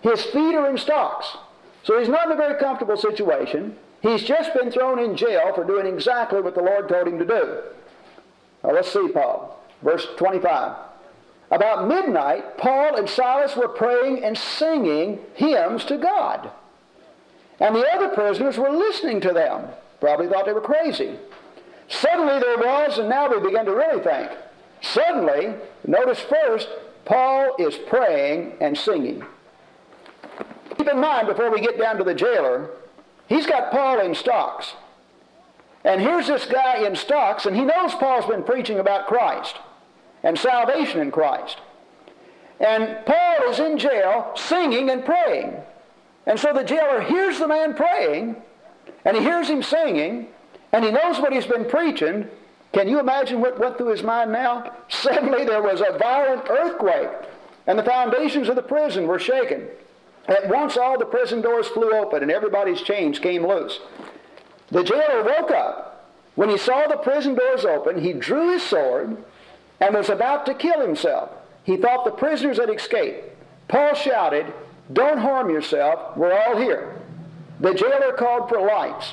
His 0.00 0.24
feet 0.24 0.54
are 0.54 0.70
in 0.70 0.78
stocks. 0.78 1.36
So 1.82 1.98
he's 1.98 2.08
not 2.08 2.24
in 2.24 2.32
a 2.32 2.36
very 2.36 2.58
comfortable 2.58 2.96
situation. 2.96 3.76
He's 4.00 4.22
just 4.22 4.54
been 4.54 4.72
thrown 4.72 4.98
in 4.98 5.14
jail 5.14 5.52
for 5.54 5.62
doing 5.62 5.84
exactly 5.86 6.40
what 6.40 6.54
the 6.54 6.62
Lord 6.62 6.88
told 6.88 7.06
him 7.06 7.18
to 7.18 7.26
do. 7.26 7.58
Now 8.62 8.72
let's 8.72 8.90
see, 8.90 9.08
Paul. 9.12 9.62
Verse 9.82 10.06
25. 10.16 10.74
About 11.50 11.86
midnight, 11.86 12.56
Paul 12.56 12.96
and 12.96 13.10
Silas 13.10 13.54
were 13.54 13.68
praying 13.68 14.24
and 14.24 14.38
singing 14.38 15.18
hymns 15.34 15.84
to 15.84 15.98
God. 15.98 16.50
And 17.60 17.76
the 17.76 17.86
other 17.92 18.08
prisoners 18.08 18.56
were 18.56 18.70
listening 18.70 19.20
to 19.20 19.34
them. 19.34 19.68
Probably 20.00 20.28
thought 20.28 20.46
they 20.46 20.54
were 20.54 20.62
crazy. 20.62 21.18
Suddenly 21.88 22.40
there 22.40 22.58
was, 22.58 22.98
and 22.98 23.08
now 23.08 23.28
we 23.28 23.40
begin 23.40 23.66
to 23.66 23.74
really 23.74 24.02
think. 24.02 24.30
Suddenly, 24.80 25.54
notice 25.86 26.20
first, 26.20 26.68
Paul 27.04 27.56
is 27.58 27.76
praying 27.76 28.54
and 28.60 28.76
singing. 28.76 29.24
Keep 30.76 30.88
in 30.88 31.00
mind 31.00 31.28
before 31.28 31.50
we 31.50 31.60
get 31.60 31.78
down 31.78 31.96
to 31.98 32.04
the 32.04 32.14
jailer, 32.14 32.70
he's 33.28 33.46
got 33.46 33.70
Paul 33.70 34.00
in 34.00 34.14
stocks. 34.14 34.74
And 35.84 36.00
here's 36.00 36.26
this 36.26 36.46
guy 36.46 36.86
in 36.86 36.96
stocks, 36.96 37.44
and 37.44 37.54
he 37.54 37.62
knows 37.62 37.94
Paul's 37.94 38.26
been 38.26 38.42
preaching 38.42 38.78
about 38.78 39.06
Christ 39.06 39.56
and 40.22 40.38
salvation 40.38 41.00
in 41.00 41.10
Christ. 41.10 41.58
And 42.58 43.04
Paul 43.04 43.50
is 43.50 43.58
in 43.58 43.78
jail 43.78 44.32
singing 44.34 44.88
and 44.88 45.04
praying. 45.04 45.56
And 46.26 46.40
so 46.40 46.52
the 46.54 46.64
jailer 46.64 47.02
hears 47.02 47.38
the 47.38 47.48
man 47.48 47.74
praying, 47.74 48.36
and 49.04 49.16
he 49.16 49.22
hears 49.22 49.48
him 49.48 49.62
singing, 49.62 50.28
and 50.74 50.84
he 50.84 50.90
knows 50.90 51.20
what 51.20 51.32
he's 51.32 51.46
been 51.46 51.66
preaching. 51.66 52.28
Can 52.72 52.88
you 52.88 52.98
imagine 52.98 53.40
what 53.40 53.60
went 53.60 53.78
through 53.78 53.92
his 53.92 54.02
mind 54.02 54.32
now? 54.32 54.74
Suddenly 54.88 55.44
there 55.44 55.62
was 55.62 55.80
a 55.80 55.96
violent 55.98 56.50
earthquake, 56.50 57.10
and 57.68 57.78
the 57.78 57.84
foundations 57.84 58.48
of 58.48 58.56
the 58.56 58.62
prison 58.62 59.06
were 59.06 59.20
shaken. 59.20 59.68
At 60.26 60.48
once 60.48 60.76
all 60.76 60.98
the 60.98 61.04
prison 61.04 61.42
doors 61.42 61.68
flew 61.68 61.92
open, 61.92 62.22
and 62.22 62.30
everybody's 62.30 62.82
chains 62.82 63.20
came 63.20 63.46
loose. 63.46 63.78
The 64.72 64.82
jailer 64.82 65.22
woke 65.22 65.52
up. 65.52 66.10
When 66.34 66.48
he 66.48 66.58
saw 66.58 66.88
the 66.88 66.96
prison 66.96 67.36
doors 67.36 67.64
open, 67.64 68.00
he 68.00 68.12
drew 68.12 68.52
his 68.52 68.64
sword 68.64 69.16
and 69.80 69.94
was 69.94 70.08
about 70.08 70.44
to 70.46 70.54
kill 70.54 70.80
himself. 70.80 71.30
He 71.62 71.76
thought 71.76 72.04
the 72.04 72.10
prisoners 72.10 72.58
had 72.58 72.68
escaped. 72.68 73.30
Paul 73.68 73.94
shouted, 73.94 74.52
don't 74.92 75.18
harm 75.18 75.50
yourself. 75.50 76.16
We're 76.16 76.36
all 76.36 76.56
here. 76.56 76.96
The 77.60 77.74
jailer 77.74 78.12
called 78.14 78.48
for 78.48 78.60
lights, 78.60 79.12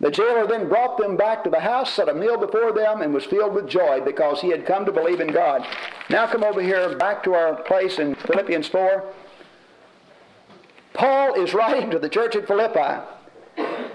The 0.00 0.10
jailer 0.10 0.46
then 0.46 0.68
brought 0.68 0.96
them 0.96 1.16
back 1.16 1.44
to 1.44 1.50
the 1.50 1.60
house, 1.60 1.92
set 1.92 2.08
a 2.08 2.14
meal 2.14 2.38
before 2.38 2.72
them, 2.72 3.02
and 3.02 3.12
was 3.12 3.26
filled 3.26 3.54
with 3.54 3.68
joy 3.68 4.00
because 4.00 4.40
he 4.40 4.48
had 4.48 4.64
come 4.64 4.86
to 4.86 4.92
believe 4.92 5.20
in 5.20 5.28
God. 5.28 5.66
Now 6.08 6.26
come 6.26 6.42
over 6.42 6.62
here 6.62 6.96
back 6.96 7.22
to 7.24 7.34
our 7.34 7.56
place 7.62 7.98
in 7.98 8.14
Philippians 8.14 8.66
4. 8.68 9.04
Paul 10.94 11.34
is 11.34 11.52
writing 11.52 11.90
to 11.90 11.98
the 11.98 12.08
church 12.08 12.34
at 12.34 12.46
Philippi. 12.46 13.02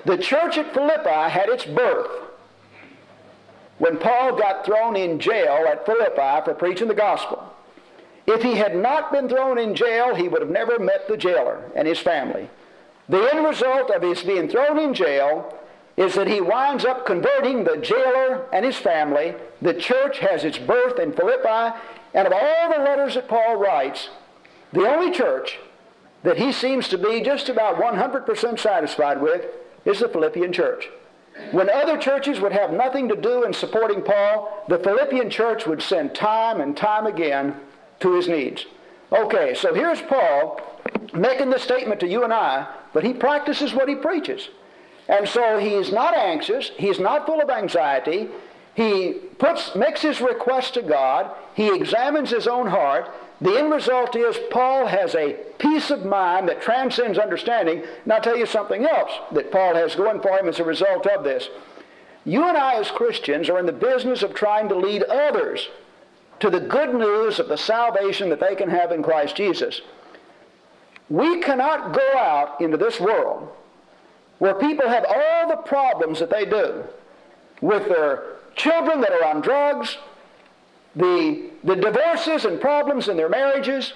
The 0.06 0.18
church 0.18 0.60
at 0.60 0.74
Philippi 0.74 1.30
had 1.32 1.50
its 1.50 1.66
birth 1.66 2.12
when 3.80 3.98
Paul 3.98 4.38
got 4.38 4.64
thrown 4.64 4.96
in 4.96 5.20
jail 5.20 5.66
at 5.68 5.86
Philippi 5.88 6.46
for 6.46 6.54
preaching 6.54 6.88
the 6.88 6.94
gospel. 6.94 7.44
If 8.28 8.44
he 8.44 8.56
had 8.56 8.76
not 8.76 9.12
been 9.12 9.28
thrown 9.28 9.58
in 9.58 9.76
jail, 9.76 10.16
he 10.16 10.28
would 10.28 10.42
have 10.42 10.52
never 10.52 10.80
met 10.80 11.08
the 11.08 11.18
jailer 11.18 11.72
and 11.76 11.88
his 11.88 12.00
family. 12.00 12.50
The 13.10 13.30
end 13.34 13.46
result 13.46 13.90
of 13.92 14.02
his 14.02 14.24
being 14.24 14.48
thrown 14.50 14.80
in 14.80 14.94
jail 14.94 15.54
is 15.98 16.16
that 16.16 16.28
he 16.28 16.42
winds 16.42 16.84
up 16.84 17.06
converting 17.06 17.64
the 17.64 17.78
jailer 17.78 18.46
and 18.52 18.66
his 18.66 18.76
family. 18.76 19.34
The 19.62 19.74
church 19.74 20.20
has 20.20 20.44
its 20.44 20.58
birth 20.58 21.00
in 21.00 21.14
Philippi, 21.14 21.78
and 22.14 22.28
of 22.28 22.34
all 22.34 22.72
the 22.72 22.84
letters 22.84 23.16
that 23.16 23.30
Paul 23.30 23.56
writes, 23.56 24.10
the 24.74 24.88
only 24.88 25.12
church 25.12 25.58
that 26.24 26.38
he 26.38 26.52
seems 26.52 26.90
to 26.90 26.98
be 26.98 27.22
just 27.22 27.50
about 27.50 27.78
100% 27.78 28.60
satisfied 28.60 29.22
with 29.22 29.46
is 29.86 30.00
the 30.00 30.10
Philippian 30.10 30.52
church. 30.52 30.90
When 31.52 31.70
other 31.70 31.98
churches 31.98 32.40
would 32.40 32.54
have 32.54 32.72
nothing 32.72 33.08
to 33.10 33.16
do 33.16 33.44
in 33.44 33.54
supporting 33.54 34.02
Paul, 34.02 34.66
the 34.68 34.80
Philippian 34.80 35.30
church 35.30 35.68
would 35.68 35.82
send 35.82 36.16
time 36.16 36.62
and 36.62 36.76
time 36.76 37.06
again 37.06 37.56
to 38.00 38.14
his 38.14 38.28
needs. 38.28 38.66
Okay, 39.12 39.54
so 39.54 39.74
here's 39.74 40.02
Paul 40.02 40.60
making 41.14 41.50
this 41.50 41.64
statement 41.64 42.00
to 42.02 42.08
you 42.08 42.24
and 42.24 42.34
I, 42.34 42.68
but 42.94 43.04
he 43.04 43.14
practices 43.14 43.74
what 43.74 43.88
he 43.88 43.96
preaches. 43.96 44.50
And 45.08 45.28
so 45.28 45.58
he's 45.60 45.92
not 45.92 46.16
anxious, 46.16 46.72
he's 46.78 47.00
not 47.00 47.26
full 47.26 47.42
of 47.42 47.50
anxiety. 47.50 48.30
He 48.74 49.14
puts, 49.38 49.74
makes 49.76 50.02
his 50.02 50.20
request 50.20 50.74
to 50.74 50.82
God, 50.82 51.32
he 51.54 51.74
examines 51.74 52.32
his 52.32 52.48
own 52.48 52.68
heart. 52.68 53.10
The 53.40 53.58
end 53.58 53.72
result 53.72 54.16
is 54.16 54.38
Paul 54.52 54.88
has 54.88 55.16
a 55.16 55.34
peace 55.60 55.92
of 55.92 56.06
mind 56.06 56.50
that 56.50 56.62
transcends 56.62 57.18
understanding. 57.18 57.84
And 58.04 58.14
I'll 58.14 58.22
tell 58.22 58.38
you 58.38 58.46
something 58.46 58.86
else 58.86 59.12
that 59.32 59.52
Paul 59.52 59.76
has 59.76 59.96
going 59.96 60.22
for 60.22 60.38
him 60.38 60.50
as 60.50 60.60
a 60.60 60.64
result 60.64 61.08
of 61.08 61.24
this. 61.24 61.50
You 62.26 62.44
and 62.44 62.58
I, 62.58 62.76
as 62.76 62.92
Christians, 62.92 63.50
are 63.50 63.60
in 63.60 63.66
the 63.66 63.72
business 63.72 64.24
of 64.24 64.34
trying 64.34 64.68
to 64.70 64.76
lead 64.76 65.04
others 65.04 65.70
to 66.40 66.50
the 66.50 66.60
good 66.60 66.94
news 66.94 67.40
of 67.40 67.48
the 67.48 67.58
salvation 67.58 68.30
that 68.30 68.40
they 68.40 68.56
can 68.56 68.70
have 68.70 68.92
in 68.92 69.04
Christ 69.04 69.36
Jesus. 69.38 69.82
We 71.10 71.40
cannot 71.40 71.94
go 71.94 72.18
out 72.18 72.60
into 72.60 72.78
this 72.78 73.00
world 73.00 73.50
where 74.40 74.56
people 74.56 74.88
have 74.88 75.06
all 75.06 75.50
the 75.50 75.58
problems 75.58 76.20
that 76.20 76.30
they 76.30 76.46
do 76.46 76.84
with 77.62 77.88
their 77.88 78.36
children 78.56 79.02
that 79.02 79.12
are 79.12 79.26
on 79.26 79.42
drugs, 79.42 79.98
the, 80.96 81.50
the 81.64 81.76
divorces 81.76 82.46
and 82.46 82.60
problems 82.60 83.08
in 83.08 83.18
their 83.18 83.30
marriages, 83.30 83.94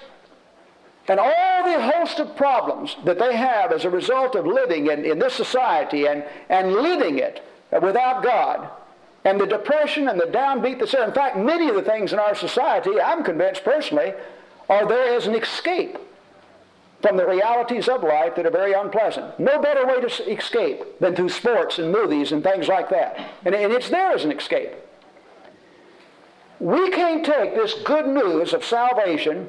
and 1.08 1.18
all 1.18 1.64
the 1.64 1.82
host 1.82 2.20
of 2.20 2.36
problems 2.36 2.96
that 3.04 3.18
they 3.18 3.36
have 3.36 3.72
as 3.72 3.84
a 3.84 3.90
result 3.90 4.34
of 4.34 4.46
living 4.46 4.86
in, 4.86 5.04
in 5.04 5.18
this 5.18 5.34
society 5.34 6.06
and, 6.06 6.24
and 6.48 6.72
living 6.72 7.18
it 7.18 7.44
without 7.82 8.22
God. 8.22 8.70
And 9.24 9.40
the 9.40 9.46
depression 9.46 10.08
and 10.08 10.18
the 10.18 10.26
downbeat 10.26 10.78
that's 10.78 10.92
there. 10.92 11.06
In 11.06 11.12
fact, 11.12 11.36
many 11.36 11.68
of 11.68 11.74
the 11.74 11.82
things 11.82 12.12
in 12.12 12.18
our 12.18 12.34
society, 12.34 13.00
I'm 13.00 13.22
convinced 13.22 13.64
personally, 13.64 14.14
are 14.68 14.86
there 14.86 15.14
as 15.14 15.26
an 15.26 15.34
escape 15.34 15.98
from 17.02 17.16
the 17.16 17.26
realities 17.26 17.88
of 17.88 18.02
life 18.02 18.34
that 18.36 18.46
are 18.46 18.50
very 18.50 18.72
unpleasant. 18.72 19.38
No 19.40 19.60
better 19.60 19.86
way 19.86 20.00
to 20.00 20.30
escape 20.30 20.98
than 21.00 21.16
through 21.16 21.30
sports 21.30 21.78
and 21.78 21.90
movies 21.90 22.32
and 22.32 22.42
things 22.42 22.68
like 22.68 22.90
that. 22.90 23.18
And, 23.44 23.54
and 23.54 23.72
it's 23.72 23.88
there 23.88 24.12
as 24.12 24.24
an 24.24 24.32
escape. 24.32 24.72
We 26.58 26.90
can't 26.90 27.24
take 27.24 27.54
this 27.54 27.74
good 27.84 28.06
news 28.06 28.52
of 28.52 28.64
salvation 28.64 29.48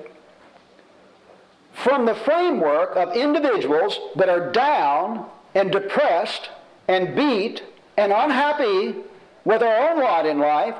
from 1.74 2.06
the 2.06 2.16
framework 2.16 2.96
of 2.96 3.16
individuals 3.16 4.00
that 4.16 4.30
are 4.30 4.52
down 4.52 5.26
and 5.54 5.72
depressed 5.72 6.50
and 6.88 7.16
beat 7.16 7.64
and 7.98 8.14
unhappy 8.14 8.96
with 9.44 9.60
their 9.60 9.90
own 9.90 10.00
lot 10.00 10.26
in 10.26 10.40
life 10.40 10.76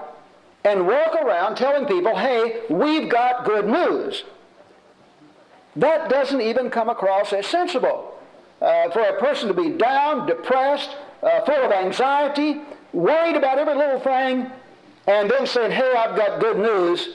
and 0.64 0.88
walk 0.88 1.16
around 1.16 1.56
telling 1.56 1.86
people, 1.86 2.16
hey, 2.16 2.62
we've 2.70 3.10
got 3.10 3.46
good 3.46 3.68
news. 3.68 4.24
That 5.76 6.10
doesn't 6.10 6.42
even 6.42 6.70
come 6.70 6.90
across 6.90 7.34
as 7.34 7.48
sensible. 7.48 8.18
Uh, 8.62 8.92
for 8.92 9.02
a 9.02 9.20
person 9.20 9.48
to 9.48 9.54
be 9.54 9.70
down, 9.70 10.28
depressed, 10.28 10.96
uh, 11.24 11.42
full 11.46 11.56
of 11.56 11.72
anxiety, 11.72 12.62
worried 12.94 13.36
about 13.36 13.58
every 13.58 13.76
little 13.76 14.00
thing, 14.00 14.52
and 15.08 15.32
then 15.32 15.48
saying, 15.48 15.72
hey, 15.72 15.94
I've 15.98 16.16
got 16.16 16.40
good 16.40 16.58
news, 16.58 17.10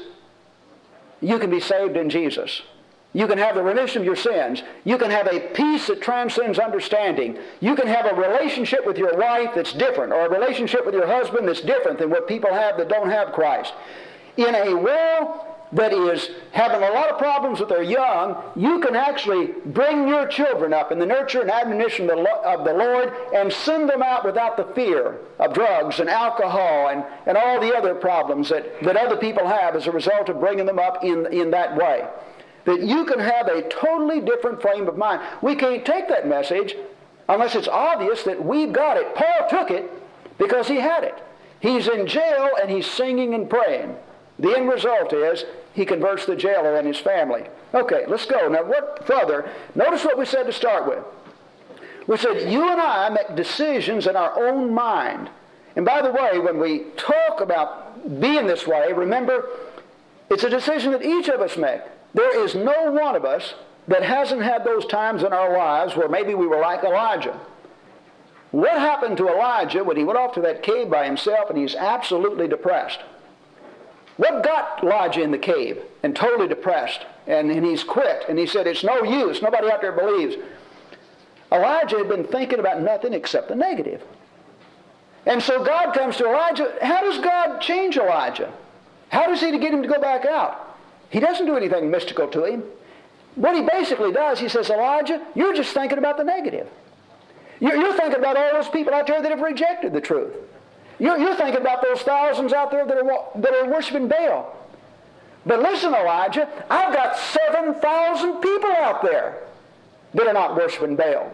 you 1.21 1.39
can 1.39 1.51
be 1.51 1.61
saved 1.61 1.97
in 1.97 2.11
Jesus. 2.11 2.63
You 3.13 3.27
can 3.27 3.39
have 3.39 3.55
the 3.55 3.63
remission 3.63 4.03
of 4.03 4.05
your 4.05 4.17
sins. 4.17 4.63
You 4.85 4.99
can 4.99 5.11
have 5.11 5.27
a 5.27 5.41
peace 5.55 5.87
that 5.87 6.03
transcends 6.03 6.59
understanding. 6.59 7.39
You 7.61 7.75
can 7.75 7.87
have 7.87 8.05
a 8.05 8.15
relationship 8.15 8.85
with 8.85 8.99
your 8.99 9.17
wife 9.17 9.53
that's 9.55 9.73
different, 9.73 10.13
or 10.13 10.27
a 10.27 10.29
relationship 10.29 10.85
with 10.85 10.95
your 10.95 11.07
husband 11.07 11.49
that's 11.49 11.63
different 11.63 11.99
than 11.99 12.11
what 12.11 12.29
people 12.29 12.53
have 12.53 12.77
that 12.77 12.89
don't 12.89 13.09
have 13.09 13.33
Christ. 13.33 13.73
In 14.37 14.55
a 14.55 14.75
world 14.75 15.46
that 15.73 15.93
is 15.93 16.31
having 16.53 16.83
a 16.83 16.93
lot 16.93 17.11
of 17.11 17.19
problems 17.19 17.59
with 17.61 17.69
their 17.69 17.83
young, 17.83 18.37
you 18.55 18.81
can 18.81 18.95
actually 18.95 19.49
bring 19.67 20.07
your 20.07 20.27
children 20.27 20.73
up 20.73 20.93
in 20.93 20.99
the 20.99 21.07
nurture 21.07 21.41
and 21.41 21.51
admonition 21.51 22.09
of 22.09 22.65
the 22.65 22.73
Lord 22.73 23.13
and 23.35 23.53
send 23.53 23.89
them 23.89 24.03
out 24.03 24.25
without 24.25 24.57
the 24.57 24.65
fear 24.75 25.19
of 25.39 25.53
drugs 25.55 25.99
and 25.99 26.09
alcohol 26.09 26.89
and, 26.89 27.05
and 27.27 27.37
all 27.37 27.61
the 27.61 27.77
other 27.77 27.95
problems 27.95 28.49
that, 28.49 28.81
that 28.83 28.97
other 28.97 29.17
people 29.17 29.47
have 29.47 29.75
as 29.75 29.87
a 29.87 29.93
result 29.93 30.29
of 30.29 30.39
bringing 30.39 30.67
them 30.67 30.79
up 30.79 31.03
in, 31.03 31.27
in 31.33 31.51
that 31.51 31.77
way. 31.77 32.07
That 32.65 32.83
you 32.83 33.05
can 33.05 33.19
have 33.19 33.49
a 33.49 33.63
totally 33.69 34.21
different 34.21 34.63
frame 34.63 34.89
of 34.89 34.97
mind. 34.97 35.23
We 35.43 35.57
can't 35.57 35.85
take 35.85 36.09
that 36.09 36.29
message 36.29 36.77
unless 37.29 37.55
it's 37.55 37.69
obvious 37.69 38.23
that 38.23 38.45
we've 38.45 38.73
got 38.73 38.97
it. 38.97 39.15
Paul 39.15 39.49
took 39.49 39.71
it 39.71 39.91
because 40.39 40.69
he 40.69 40.77
had 40.77 41.03
it. 41.05 41.23
He's 41.61 41.89
in 41.89 42.07
jail 42.07 42.51
and 42.61 42.71
he's 42.71 42.87
singing 42.87 43.35
and 43.35 43.49
praying. 43.49 43.97
The 44.39 44.55
end 44.55 44.69
result 44.69 45.13
is 45.13 45.45
he 45.73 45.85
converts 45.85 46.27
the 46.27 46.37
jailer 46.37 46.77
and 46.77 46.87
his 46.87 46.99
family. 46.99 47.45
Okay, 47.75 48.05
let's 48.07 48.27
go. 48.27 48.49
Now, 48.49 48.65
what 48.65 49.07
further? 49.07 49.51
Notice 49.75 50.05
what 50.05 50.19
we 50.19 50.27
said 50.27 50.45
to 50.45 50.53
start 50.53 50.87
with. 50.87 51.03
We 52.07 52.17
said 52.17 52.51
you 52.51 52.71
and 52.71 52.81
I 52.81 53.09
make 53.09 53.35
decisions 53.35 54.07
in 54.07 54.17
our 54.17 54.49
own 54.49 54.73
mind. 54.73 55.29
And 55.75 55.85
by 55.85 56.03
the 56.03 56.13
way, 56.13 56.39
when 56.39 56.59
we 56.59 56.85
talk 56.97 57.41
about 57.41 58.21
being 58.21 58.47
this 58.47 58.67
way, 58.67 58.93
remember, 58.93 59.47
it's 60.31 60.45
a 60.45 60.51
decision 60.51 60.93
that 60.93 61.03
each 61.05 61.29
of 61.29 61.41
us 61.41 61.57
make. 61.57 61.81
There 62.15 62.43
is 62.43 62.55
no 62.55 62.91
one 62.93 63.17
of 63.17 63.25
us 63.25 63.55
that 63.89 64.03
hasn't 64.03 64.43
had 64.43 64.65
those 64.65 64.87
times 64.87 65.23
in 65.23 65.33
our 65.33 65.57
lives 65.57 65.97
where 65.97 66.09
maybe 66.09 66.35
we 66.35 66.47
were 66.47 66.61
like 66.61 66.83
Elijah. 66.83 67.39
What 68.53 68.79
happened 68.79 69.17
to 69.19 69.29
Elijah 69.29 69.85
when 69.85 69.97
he 69.97 70.05
went 70.05 70.19
off 70.19 70.33
to 70.35 70.41
that 70.43 70.63
cave 70.63 70.89
by 70.89 71.05
himself 71.05 71.51
and 71.51 71.59
he's 71.59 71.75
absolutely 71.75 72.49
depressed? 72.49 73.01
What 74.17 74.43
got 74.43 74.83
Elijah 74.83 75.23
in 75.23 75.31
the 75.31 75.39
cave 75.39 75.79
and 76.03 76.17
totally 76.17 76.49
depressed? 76.49 77.05
And, 77.27 77.51
and 77.51 77.65
he's 77.65 77.85
quit. 77.85 78.25
And 78.29 78.39
he 78.39 78.47
said, 78.47 78.67
It's 78.67 78.85
no 78.85 79.03
use. 79.03 79.43
Nobody 79.43 79.71
out 79.71 79.83
there 79.83 79.93
believes. 79.93 80.37
Elijah 81.53 81.99
had 81.99 82.09
been 82.09 82.25
thinking 82.25 82.59
about 82.59 82.81
nothing 82.83 83.13
except 83.13 83.49
the 83.49 83.55
negative. 83.55 84.03
And 85.27 85.43
so 85.43 85.63
God 85.65 85.93
comes 85.93 86.17
to 86.17 86.27
Elijah. 86.27 86.75
How 86.81 87.03
does 87.03 87.19
God 87.23 87.61
change 87.61 87.97
Elijah? 87.97 88.53
How 89.09 89.27
does 89.27 89.41
he 89.41 89.51
get 89.59 89.75
him 89.75 89.83
to 89.83 89.89
go 89.89 90.01
back 90.01 90.25
out? 90.25 90.79
He 91.11 91.21
doesn't 91.21 91.47
do 91.47 91.57
anything 91.57 91.91
mystical 91.91 92.29
to 92.29 92.45
him. 92.45 92.63
What 93.35 93.55
he 93.55 93.63
basically 93.63 94.13
does, 94.13 94.41
he 94.41 94.49
says, 94.49 94.71
Elijah, 94.71 95.25
you're 95.35 95.55
just 95.55 95.75
thinking 95.75 95.99
about 95.99 96.17
the 96.17 96.25
negative. 96.25 96.69
You're, 97.61 97.77
you're 97.77 97.97
thinking 97.97 98.19
about 98.19 98.37
all 98.37 98.53
those 98.53 98.69
people 98.69 98.95
out 98.95 99.07
there 99.07 99.21
that 99.21 99.31
have 99.31 99.41
rejected 99.41 99.93
the 99.93 100.01
truth. 100.01 100.35
You're, 100.99 101.19
you're 101.19 101.37
thinking 101.37 101.61
about 101.61 101.83
those 101.83 102.01
thousands 102.03 102.53
out 102.53 102.71
there 102.71 102.87
that 102.87 102.97
are, 102.97 103.29
that 103.37 103.55
are 103.55 103.71
worshiping 103.71 104.09
Baal. 104.09 104.55
But 105.45 105.61
listen, 105.61 105.95
Elijah, 105.95 106.49
I've 106.71 106.93
got 106.93 107.17
7,000 107.17 108.41
people 108.41 108.71
out 108.71 109.03
there 109.03 109.45
that 110.15 110.27
are 110.27 110.33
not 110.33 110.57
worshiping 110.57 110.97
Baal. 110.97 111.31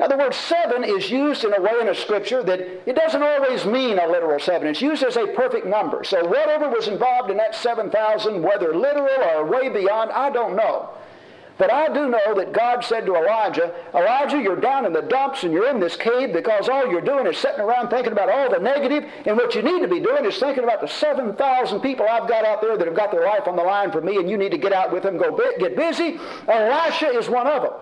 Now, 0.00 0.08
the 0.08 0.16
word 0.16 0.32
seven 0.32 0.82
is 0.82 1.10
used 1.10 1.44
in 1.44 1.52
a 1.52 1.60
way 1.60 1.72
in 1.78 1.88
a 1.88 1.94
scripture 1.94 2.42
that 2.42 2.60
it 2.88 2.96
doesn't 2.96 3.22
always 3.22 3.66
mean 3.66 3.98
a 3.98 4.06
literal 4.08 4.40
seven. 4.40 4.66
It's 4.66 4.80
used 4.80 5.02
as 5.02 5.18
a 5.18 5.26
perfect 5.26 5.66
number. 5.66 6.04
So, 6.04 6.24
whatever 6.24 6.70
was 6.70 6.88
involved 6.88 7.30
in 7.30 7.36
that 7.36 7.54
7,000, 7.54 8.42
whether 8.42 8.74
literal 8.74 9.22
or 9.22 9.44
way 9.44 9.68
beyond, 9.68 10.10
I 10.12 10.30
don't 10.30 10.56
know. 10.56 10.88
But 11.60 11.70
I 11.70 11.92
do 11.92 12.08
know 12.08 12.34
that 12.36 12.54
God 12.54 12.82
said 12.82 13.04
to 13.04 13.16
Elijah, 13.16 13.74
Elijah, 13.94 14.40
you're 14.40 14.56
down 14.56 14.86
in 14.86 14.94
the 14.94 15.02
dumps 15.02 15.44
and 15.44 15.52
you're 15.52 15.68
in 15.68 15.78
this 15.78 15.94
cave 15.94 16.32
because 16.32 16.70
all 16.70 16.90
you're 16.90 17.02
doing 17.02 17.26
is 17.26 17.36
sitting 17.36 17.60
around 17.60 17.90
thinking 17.90 18.12
about 18.12 18.30
all 18.30 18.48
the 18.48 18.58
negative, 18.58 19.04
and 19.26 19.36
what 19.36 19.54
you 19.54 19.60
need 19.60 19.80
to 19.82 19.86
be 19.86 20.00
doing 20.00 20.24
is 20.24 20.38
thinking 20.38 20.64
about 20.64 20.80
the 20.80 20.88
7,000 20.88 21.80
people 21.82 22.06
I've 22.08 22.26
got 22.26 22.46
out 22.46 22.62
there 22.62 22.78
that 22.78 22.86
have 22.86 22.96
got 22.96 23.10
their 23.10 23.26
life 23.26 23.46
on 23.46 23.56
the 23.56 23.62
line 23.62 23.92
for 23.92 24.00
me, 24.00 24.16
and 24.16 24.30
you 24.30 24.38
need 24.38 24.52
to 24.52 24.58
get 24.58 24.72
out 24.72 24.90
with 24.90 25.02
them, 25.02 25.18
go 25.18 25.38
get 25.58 25.76
busy. 25.76 26.18
Elisha 26.48 27.08
is 27.08 27.28
one 27.28 27.46
of 27.46 27.60
them. 27.60 27.74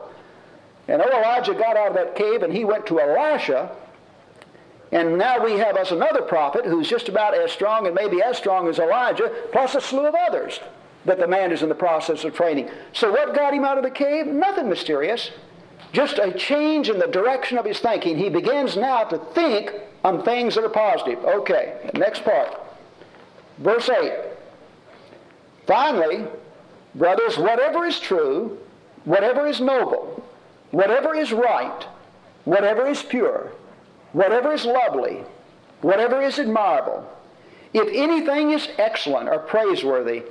And 0.89 1.01
old 1.01 1.13
Elijah 1.13 1.55
got 1.55 1.77
out 1.77 1.91
of 1.91 1.95
that 1.95 2.17
cave 2.17 2.43
and 2.43 2.53
he 2.53 2.65
went 2.65 2.85
to 2.87 2.99
Elisha. 2.99 3.71
And 4.91 5.19
now 5.19 5.45
we 5.45 5.53
have 5.53 5.77
us 5.77 5.93
another 5.93 6.23
prophet 6.23 6.65
who's 6.65 6.89
just 6.89 7.09
about 7.09 7.33
as 7.33 7.53
strong 7.53 7.87
and 7.87 7.95
maybe 7.95 8.23
as 8.23 8.39
strong 8.39 8.67
as 8.67 8.81
Elijah, 8.81 9.33
plus 9.53 9.77
a 9.77 9.81
slew 9.81 10.09
of 10.09 10.17
others 10.17 10.59
that 11.05 11.19
the 11.19 11.27
man 11.27 11.53
is 11.53 11.63
in 11.63 11.69
the 11.69 11.75
process 11.75 12.25
of 12.25 12.35
training. 12.35 12.69
So 12.93 13.11
what 13.11 13.35
got 13.35 13.55
him 13.55 13.65
out 13.65 13.79
of 13.79 13.85
the 13.85 13.91
cave? 13.91 14.27
Nothing 14.27 14.69
mysterious. 14.69 15.31
Just 15.93 16.19
a 16.19 16.33
change 16.33 16.91
in 16.91 16.99
the 16.99 17.07
direction 17.07 17.57
of 17.57 17.65
his 17.65 17.79
thinking. 17.79 18.19
He 18.19 18.29
begins 18.29 18.77
now 18.77 19.05
to 19.05 19.19
think 19.33 19.73
on 20.05 20.23
things 20.23 20.55
that 20.55 20.65
are 20.65 20.69
positive. 20.69 21.25
Okay, 21.25 21.91
next 21.95 22.25
part. 22.25 22.61
Verse 23.59 23.89
8. 23.89 24.13
Finally, 25.67 26.25
brothers, 26.95 27.37
whatever 27.39 27.85
is 27.85 27.99
true, 27.99 28.59
whatever 29.05 29.47
is 29.47 29.61
noble, 29.61 30.23
whatever 30.71 31.15
is 31.15 31.33
right, 31.33 31.87
whatever 32.45 32.87
is 32.87 33.03
pure, 33.03 33.53
whatever 34.13 34.53
is 34.53 34.65
lovely, 34.65 35.25
whatever 35.81 36.23
is 36.23 36.39
admirable, 36.39 37.07
if 37.75 37.89
anything 37.93 38.53
is 38.53 38.69
excellent 38.79 39.29
or 39.29 39.39
praiseworthy, 39.39 40.23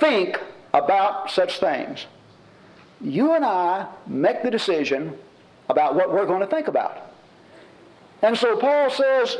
think 0.00 0.40
about 0.72 1.30
such 1.30 1.60
things. 1.60 2.06
You 3.00 3.34
and 3.34 3.44
I 3.44 3.86
make 4.06 4.42
the 4.42 4.50
decision 4.50 5.16
about 5.68 5.94
what 5.94 6.12
we're 6.12 6.26
going 6.26 6.40
to 6.40 6.46
think 6.46 6.68
about. 6.68 7.12
And 8.22 8.36
so 8.36 8.56
Paul 8.56 8.90
says, 8.90 9.36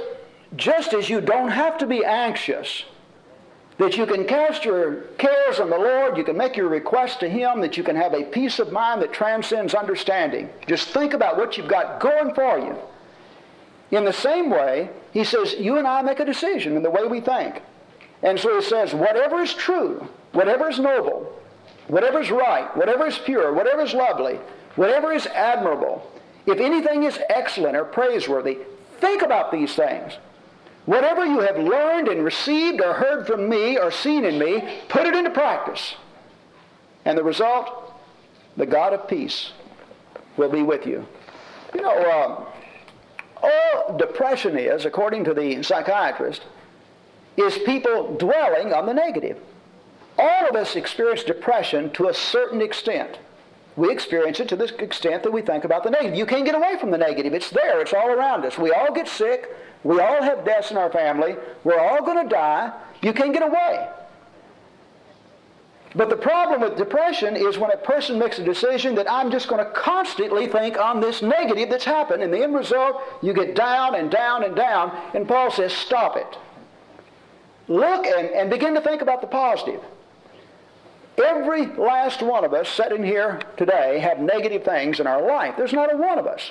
just 0.56 0.94
as 0.94 1.10
you 1.10 1.20
don't 1.20 1.50
have 1.50 1.78
to 1.78 1.86
be 1.86 2.04
anxious, 2.04 2.84
that 3.78 3.96
you 3.96 4.06
can 4.06 4.26
cast 4.26 4.64
your 4.64 5.02
cares 5.18 5.58
on 5.58 5.70
the 5.70 5.78
Lord, 5.78 6.16
you 6.16 6.24
can 6.24 6.36
make 6.36 6.56
your 6.56 6.68
request 6.68 7.20
to 7.20 7.28
Him, 7.28 7.60
that 7.60 7.76
you 7.76 7.82
can 7.82 7.96
have 7.96 8.14
a 8.14 8.24
peace 8.24 8.58
of 8.58 8.72
mind 8.72 9.00
that 9.02 9.12
transcends 9.12 9.74
understanding. 9.74 10.48
Just 10.66 10.88
think 10.88 11.14
about 11.14 11.36
what 11.36 11.56
you've 11.56 11.68
got 11.68 12.00
going 12.00 12.34
for 12.34 12.58
you. 12.58 12.76
In 13.90 14.04
the 14.04 14.12
same 14.12 14.50
way, 14.50 14.90
he 15.12 15.24
says, 15.24 15.54
you 15.54 15.78
and 15.78 15.86
I 15.86 16.02
make 16.02 16.20
a 16.20 16.24
decision 16.24 16.76
in 16.76 16.82
the 16.82 16.90
way 16.90 17.06
we 17.06 17.20
think. 17.20 17.62
And 18.22 18.38
so 18.38 18.54
he 18.56 18.62
says, 18.62 18.94
whatever 18.94 19.40
is 19.40 19.54
true, 19.54 20.06
whatever 20.32 20.68
is 20.68 20.78
noble, 20.78 21.32
whatever 21.88 22.20
is 22.20 22.30
right, 22.30 22.74
whatever 22.76 23.06
is 23.06 23.18
pure, 23.18 23.52
whatever 23.52 23.82
is 23.82 23.94
lovely, 23.94 24.38
whatever 24.76 25.12
is 25.12 25.26
admirable, 25.26 26.10
if 26.46 26.58
anything 26.58 27.04
is 27.04 27.18
excellent 27.28 27.76
or 27.76 27.84
praiseworthy, 27.84 28.58
think 28.98 29.22
about 29.22 29.50
these 29.50 29.74
things. 29.74 30.14
Whatever 30.86 31.24
you 31.24 31.40
have 31.40 31.58
learned 31.58 32.08
and 32.08 32.24
received 32.24 32.80
or 32.80 32.94
heard 32.94 33.26
from 33.26 33.48
me 33.48 33.78
or 33.78 33.90
seen 33.90 34.24
in 34.24 34.38
me, 34.38 34.80
put 34.88 35.06
it 35.06 35.14
into 35.14 35.30
practice. 35.30 35.94
And 37.04 37.16
the 37.16 37.24
result, 37.24 37.94
the 38.56 38.66
God 38.66 38.92
of 38.92 39.08
peace 39.08 39.52
will 40.36 40.50
be 40.50 40.62
with 40.62 40.86
you. 40.86 41.06
You 41.74 41.82
know, 41.82 41.92
uh, 41.92 42.44
all 43.42 43.96
depression 43.96 44.58
is, 44.58 44.84
according 44.84 45.24
to 45.24 45.34
the 45.34 45.62
psychiatrist, 45.62 46.42
is 47.36 47.58
people 47.58 48.16
dwelling 48.16 48.72
on 48.72 48.86
the 48.86 48.94
negative. 48.94 49.38
All 50.18 50.48
of 50.48 50.56
us 50.56 50.76
experience 50.76 51.22
depression 51.22 51.90
to 51.92 52.08
a 52.08 52.14
certain 52.14 52.60
extent. 52.60 53.18
We 53.76 53.90
experience 53.90 54.40
it 54.40 54.48
to 54.48 54.56
the 54.56 54.74
extent 54.82 55.22
that 55.22 55.32
we 55.32 55.42
think 55.42 55.64
about 55.64 55.84
the 55.84 55.90
negative. 55.90 56.18
You 56.18 56.26
can't 56.26 56.44
get 56.44 56.54
away 56.54 56.76
from 56.78 56.90
the 56.90 56.98
negative. 56.98 57.32
It's 57.32 57.50
there. 57.50 57.80
It's 57.80 57.94
all 57.94 58.10
around 58.10 58.44
us. 58.44 58.58
We 58.58 58.72
all 58.72 58.92
get 58.92 59.08
sick. 59.08 59.48
We 59.84 60.00
all 60.00 60.22
have 60.22 60.44
deaths 60.44 60.70
in 60.70 60.76
our 60.76 60.90
family. 60.90 61.36
We're 61.64 61.78
all 61.78 62.04
going 62.04 62.22
to 62.22 62.28
die. 62.28 62.72
You 63.00 63.12
can't 63.12 63.32
get 63.32 63.42
away. 63.42 63.88
But 65.94 66.08
the 66.08 66.16
problem 66.16 66.60
with 66.60 66.76
depression 66.76 67.34
is 67.36 67.58
when 67.58 67.72
a 67.72 67.76
person 67.76 68.18
makes 68.18 68.38
a 68.38 68.44
decision 68.44 68.94
that 68.96 69.10
I'm 69.10 69.30
just 69.30 69.48
going 69.48 69.64
to 69.64 69.70
constantly 69.72 70.46
think 70.46 70.78
on 70.78 71.00
this 71.00 71.20
negative 71.20 71.70
that's 71.70 71.84
happened, 71.84 72.22
and 72.22 72.32
the 72.32 72.42
end 72.42 72.54
result, 72.54 73.02
you 73.22 73.32
get 73.32 73.56
down 73.56 73.96
and 73.96 74.10
down 74.10 74.44
and 74.44 74.54
down, 74.54 74.96
and 75.14 75.26
Paul 75.26 75.50
says, 75.50 75.72
stop 75.72 76.16
it. 76.16 76.36
Look 77.70 78.04
and, 78.04 78.26
and 78.30 78.50
begin 78.50 78.74
to 78.74 78.80
think 78.80 79.00
about 79.00 79.20
the 79.20 79.28
positive. 79.28 79.80
Every 81.24 81.66
last 81.66 82.20
one 82.20 82.44
of 82.44 82.52
us 82.52 82.68
sitting 82.68 83.04
here 83.04 83.40
today 83.56 84.00
have 84.00 84.18
negative 84.18 84.64
things 84.64 84.98
in 84.98 85.06
our 85.06 85.24
life. 85.24 85.54
There's 85.56 85.72
not 85.72 85.92
a 85.92 85.96
one 85.96 86.18
of 86.18 86.26
us 86.26 86.50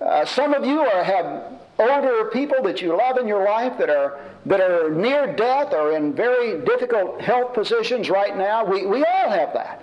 Uh, 0.00 0.24
some 0.24 0.54
of 0.54 0.64
you 0.64 0.78
are, 0.80 1.02
have 1.02 1.52
older 1.78 2.30
people 2.30 2.62
that 2.62 2.80
you 2.80 2.96
love 2.96 3.18
in 3.18 3.26
your 3.26 3.44
life 3.44 3.76
that 3.78 3.90
are, 3.90 4.20
that 4.46 4.60
are 4.60 4.90
near 4.90 5.34
death 5.34 5.72
or 5.72 5.96
in 5.96 6.14
very 6.14 6.60
difficult 6.64 7.20
health 7.20 7.52
positions 7.52 8.08
right 8.08 8.36
now. 8.36 8.64
We, 8.64 8.86
we 8.86 9.04
all 9.04 9.30
have 9.30 9.52
that. 9.54 9.82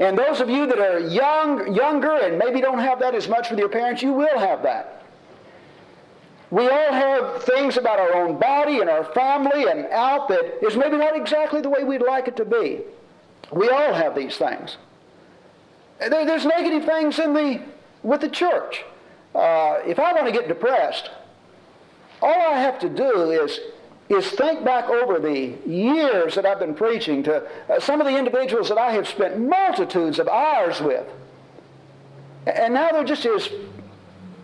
And 0.00 0.18
those 0.18 0.40
of 0.40 0.50
you 0.50 0.66
that 0.66 0.80
are 0.80 0.98
young, 0.98 1.72
younger 1.72 2.16
and 2.16 2.36
maybe 2.36 2.60
don't 2.60 2.80
have 2.80 2.98
that 2.98 3.14
as 3.14 3.28
much 3.28 3.50
with 3.50 3.60
your 3.60 3.68
parents, 3.68 4.02
you 4.02 4.12
will 4.12 4.38
have 4.38 4.64
that. 4.64 4.99
We 6.50 6.68
all 6.68 6.92
have 6.92 7.44
things 7.44 7.76
about 7.76 8.00
our 8.00 8.14
own 8.14 8.38
body 8.38 8.80
and 8.80 8.90
our 8.90 9.04
family 9.04 9.70
and 9.70 9.86
out 9.86 10.28
that 10.28 10.64
is 10.64 10.76
maybe 10.76 10.96
not 10.96 11.16
exactly 11.16 11.60
the 11.60 11.68
way 11.68 11.84
we'd 11.84 12.02
like 12.02 12.26
it 12.26 12.36
to 12.38 12.44
be. 12.44 12.80
We 13.52 13.68
all 13.68 13.92
have 13.92 14.16
these 14.16 14.36
things. 14.36 14.76
There, 16.00 16.26
there's 16.26 16.44
negative 16.44 16.84
things 16.84 17.18
in 17.18 17.34
the, 17.34 17.60
with 18.02 18.22
the 18.22 18.28
church. 18.28 18.84
Uh, 19.34 19.78
if 19.86 20.00
I 20.00 20.12
want 20.12 20.26
to 20.26 20.32
get 20.32 20.48
depressed, 20.48 21.10
all 22.20 22.34
I 22.34 22.60
have 22.60 22.78
to 22.80 22.88
do 22.88 23.30
is 23.30 23.58
is 24.10 24.28
think 24.32 24.64
back 24.64 24.88
over 24.88 25.20
the 25.20 25.56
years 25.64 26.34
that 26.34 26.44
I've 26.44 26.58
been 26.58 26.74
preaching 26.74 27.22
to 27.22 27.46
uh, 27.68 27.78
some 27.78 28.00
of 28.00 28.08
the 28.08 28.18
individuals 28.18 28.68
that 28.68 28.76
I 28.76 28.90
have 28.90 29.06
spent 29.06 29.38
multitudes 29.38 30.18
of 30.18 30.26
hours 30.26 30.80
with. 30.80 31.06
And 32.44 32.74
now 32.74 32.90
they're 32.90 33.04
just 33.04 33.24
as 33.24 33.48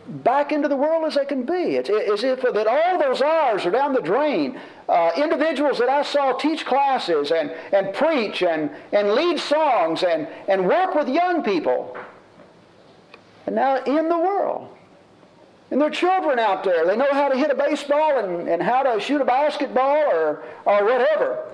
back 0.08 0.52
into 0.52 0.68
the 0.68 0.76
world 0.76 1.04
as 1.04 1.14
they 1.14 1.24
can 1.24 1.44
be. 1.44 1.76
It's 1.76 1.90
as 1.90 2.24
if 2.24 2.42
that 2.42 2.66
all 2.66 2.98
those 2.98 3.22
hours 3.22 3.66
are 3.66 3.70
down 3.70 3.92
the 3.92 4.00
drain. 4.00 4.60
Uh, 4.88 5.10
individuals 5.16 5.78
that 5.78 5.88
I 5.88 6.02
saw 6.02 6.32
teach 6.32 6.64
classes 6.64 7.32
and, 7.32 7.50
and 7.72 7.92
preach 7.94 8.42
and, 8.42 8.70
and 8.92 9.12
lead 9.12 9.40
songs 9.40 10.02
and, 10.02 10.28
and 10.48 10.66
work 10.66 10.94
with 10.94 11.08
young 11.08 11.42
people. 11.42 11.96
And 13.46 13.56
now 13.56 13.82
in 13.84 14.08
the 14.08 14.18
world. 14.18 14.68
And 15.70 15.80
there 15.80 15.88
are 15.88 15.92
children 15.92 16.38
out 16.38 16.62
there. 16.62 16.86
They 16.86 16.96
know 16.96 17.12
how 17.12 17.28
to 17.28 17.36
hit 17.36 17.50
a 17.50 17.54
baseball 17.54 18.18
and, 18.18 18.48
and 18.48 18.62
how 18.62 18.82
to 18.82 19.00
shoot 19.00 19.20
a 19.20 19.24
basketball 19.24 20.04
or, 20.12 20.44
or 20.64 20.84
whatever. 20.84 21.44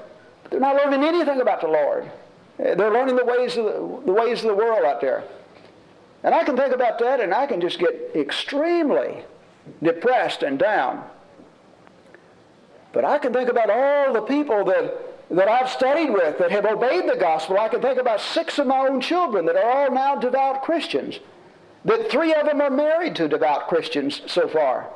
But 0.42 0.50
they're 0.50 0.60
not 0.60 0.76
learning 0.76 1.02
anything 1.02 1.40
about 1.40 1.62
the 1.62 1.68
Lord. 1.68 2.10
They're 2.58 2.92
learning 2.92 3.16
the 3.16 3.24
ways 3.24 3.56
of 3.56 3.64
the, 3.64 4.02
the 4.04 4.12
ways 4.12 4.40
of 4.40 4.48
the 4.48 4.54
world 4.54 4.84
out 4.84 5.00
there. 5.00 5.24
And 6.22 6.34
I 6.34 6.44
can 6.44 6.56
think 6.56 6.72
about 6.72 6.98
that 7.00 7.20
and 7.20 7.34
I 7.34 7.46
can 7.46 7.60
just 7.60 7.78
get 7.78 8.12
extremely 8.14 9.24
depressed 9.82 10.42
and 10.42 10.58
down. 10.58 11.04
But 12.92 13.04
I 13.04 13.18
can 13.18 13.32
think 13.32 13.48
about 13.48 13.70
all 13.70 14.12
the 14.12 14.22
people 14.22 14.64
that, 14.66 15.28
that 15.30 15.48
I've 15.48 15.70
studied 15.70 16.10
with 16.10 16.38
that 16.38 16.50
have 16.50 16.66
obeyed 16.66 17.08
the 17.08 17.16
gospel. 17.16 17.58
I 17.58 17.68
can 17.68 17.80
think 17.80 17.98
about 17.98 18.20
six 18.20 18.58
of 18.58 18.66
my 18.66 18.86
own 18.86 19.00
children 19.00 19.46
that 19.46 19.56
are 19.56 19.70
all 19.70 19.90
now 19.90 20.16
devout 20.16 20.62
Christians 20.62 21.18
that 21.84 22.10
three 22.10 22.32
of 22.34 22.46
them 22.46 22.60
are 22.60 22.70
married 22.70 23.16
to 23.16 23.28
devout 23.28 23.68
Christians 23.68 24.22
so 24.26 24.46
far. 24.46 24.88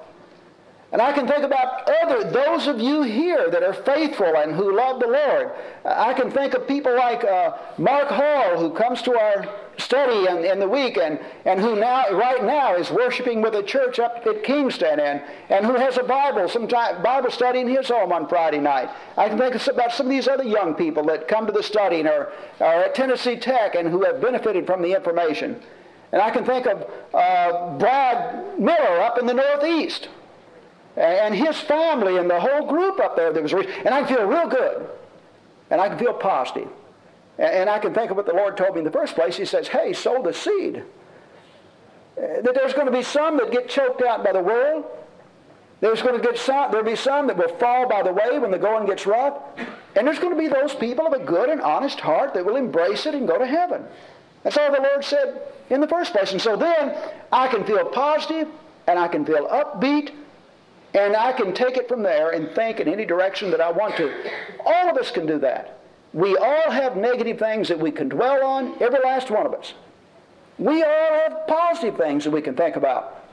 And 0.92 1.02
I 1.02 1.12
can 1.12 1.26
think 1.26 1.42
about 1.42 1.90
other, 2.02 2.30
those 2.30 2.68
of 2.68 2.80
you 2.80 3.02
here 3.02 3.50
that 3.50 3.64
are 3.64 3.72
faithful 3.72 4.36
and 4.36 4.54
who 4.54 4.76
love 4.76 5.00
the 5.00 5.08
Lord. 5.08 5.50
I 5.84 6.14
can 6.14 6.30
think 6.30 6.54
of 6.54 6.68
people 6.68 6.94
like 6.94 7.24
uh, 7.24 7.56
Mark 7.76 8.08
Hall, 8.08 8.56
who 8.56 8.70
comes 8.70 9.02
to 9.02 9.18
our 9.18 9.48
study 9.78 10.28
in, 10.28 10.44
in 10.44 10.60
the 10.60 10.68
week 10.68 10.96
and, 10.96 11.18
and 11.44 11.60
who 11.60 11.74
now, 11.74 12.12
right 12.12 12.42
now, 12.44 12.76
is 12.76 12.92
worshiping 12.92 13.42
with 13.42 13.56
a 13.56 13.64
church 13.64 13.98
up 13.98 14.24
at 14.26 14.44
Kingston 14.44 15.00
and, 15.00 15.22
and 15.50 15.66
who 15.66 15.74
has 15.74 15.98
a 15.98 16.04
Bible, 16.04 16.48
some 16.48 16.68
Bible 16.68 17.32
study 17.32 17.60
in 17.60 17.68
his 17.68 17.88
home 17.88 18.12
on 18.12 18.28
Friday 18.28 18.60
night. 18.60 18.88
I 19.16 19.28
can 19.28 19.38
think 19.38 19.66
about 19.66 19.92
some 19.92 20.06
of 20.06 20.10
these 20.10 20.28
other 20.28 20.44
young 20.44 20.74
people 20.74 21.02
that 21.06 21.26
come 21.26 21.46
to 21.46 21.52
the 21.52 21.64
study 21.64 21.98
and 21.98 22.08
are, 22.08 22.32
are 22.60 22.84
at 22.84 22.94
Tennessee 22.94 23.36
Tech 23.36 23.74
and 23.74 23.88
who 23.88 24.04
have 24.04 24.20
benefited 24.20 24.66
from 24.66 24.82
the 24.82 24.94
information. 24.94 25.60
And 26.12 26.22
I 26.22 26.30
can 26.30 26.44
think 26.44 26.66
of 26.66 26.88
uh, 27.12 27.76
Brad 27.76 28.60
Miller 28.60 29.00
up 29.00 29.18
in 29.18 29.26
the 29.26 29.34
Northeast 29.34 30.08
and 30.96 31.34
his 31.34 31.58
family 31.60 32.16
and 32.16 32.28
the 32.28 32.40
whole 32.40 32.66
group 32.66 33.00
up 33.00 33.16
there 33.16 33.32
that 33.32 33.42
was. 33.42 33.52
And 33.52 33.88
I 33.88 34.02
can 34.02 34.16
feel 34.16 34.26
real 34.26 34.48
good. 34.48 34.88
And 35.70 35.80
I 35.80 35.88
can 35.88 35.98
feel 35.98 36.14
positive. 36.14 36.68
And 37.38 37.68
I 37.68 37.78
can 37.78 37.92
think 37.92 38.10
of 38.10 38.16
what 38.16 38.26
the 38.26 38.32
Lord 38.32 38.56
told 38.56 38.74
me 38.74 38.78
in 38.78 38.84
the 38.84 38.90
first 38.90 39.14
place. 39.14 39.36
He 39.36 39.44
says, 39.44 39.68
hey, 39.68 39.92
sow 39.92 40.22
the 40.22 40.32
seed. 40.32 40.82
Uh, 42.16 42.40
that 42.40 42.54
there's 42.54 42.72
going 42.72 42.86
to 42.86 42.92
be 42.92 43.02
some 43.02 43.36
that 43.36 43.52
get 43.52 43.68
choked 43.68 44.00
out 44.02 44.24
by 44.24 44.32
the 44.32 44.40
world. 44.40 44.86
There's 45.80 46.00
going 46.00 46.18
to 46.18 46.26
get 46.26 46.38
some, 46.38 46.70
there'll 46.70 46.86
be 46.86 46.96
some 46.96 47.26
that 47.26 47.36
will 47.36 47.54
fall 47.58 47.86
by 47.86 48.02
the 48.02 48.12
way 48.12 48.38
when 48.38 48.50
the 48.50 48.58
going 48.58 48.86
gets 48.86 49.06
rough. 49.06 49.34
And 49.94 50.06
there's 50.06 50.18
going 50.18 50.34
to 50.34 50.40
be 50.40 50.48
those 50.48 50.74
people 50.74 51.06
of 51.06 51.12
a 51.12 51.22
good 51.22 51.50
and 51.50 51.60
honest 51.60 52.00
heart 52.00 52.32
that 52.32 52.46
will 52.46 52.56
embrace 52.56 53.04
it 53.04 53.14
and 53.14 53.28
go 53.28 53.38
to 53.38 53.46
heaven. 53.46 53.84
That's 54.42 54.56
all 54.56 54.72
the 54.72 54.80
Lord 54.80 55.04
said 55.04 55.42
in 55.68 55.82
the 55.82 55.88
first 55.88 56.12
place. 56.12 56.32
And 56.32 56.40
so 56.40 56.56
then 56.56 56.96
I 57.30 57.48
can 57.48 57.64
feel 57.64 57.84
positive 57.84 58.48
and 58.86 58.98
I 58.98 59.08
can 59.08 59.26
feel 59.26 59.46
upbeat 59.48 60.12
and 60.96 61.14
I 61.14 61.32
can 61.32 61.52
take 61.52 61.76
it 61.76 61.88
from 61.88 62.02
there 62.02 62.30
and 62.30 62.50
think 62.52 62.80
in 62.80 62.88
any 62.88 63.04
direction 63.04 63.50
that 63.50 63.60
I 63.60 63.70
want 63.70 63.96
to. 63.96 64.10
All 64.64 64.88
of 64.88 64.96
us 64.96 65.10
can 65.10 65.26
do 65.26 65.38
that. 65.40 65.78
We 66.14 66.36
all 66.38 66.70
have 66.70 66.96
negative 66.96 67.38
things 67.38 67.68
that 67.68 67.78
we 67.78 67.90
can 67.90 68.08
dwell 68.08 68.42
on, 68.42 68.82
every 68.82 69.00
last 69.00 69.30
one 69.30 69.44
of 69.44 69.52
us. 69.52 69.74
We 70.58 70.82
all 70.82 71.12
have 71.12 71.46
positive 71.46 71.98
things 71.98 72.24
that 72.24 72.30
we 72.30 72.40
can 72.40 72.56
think 72.56 72.76
about. 72.76 73.24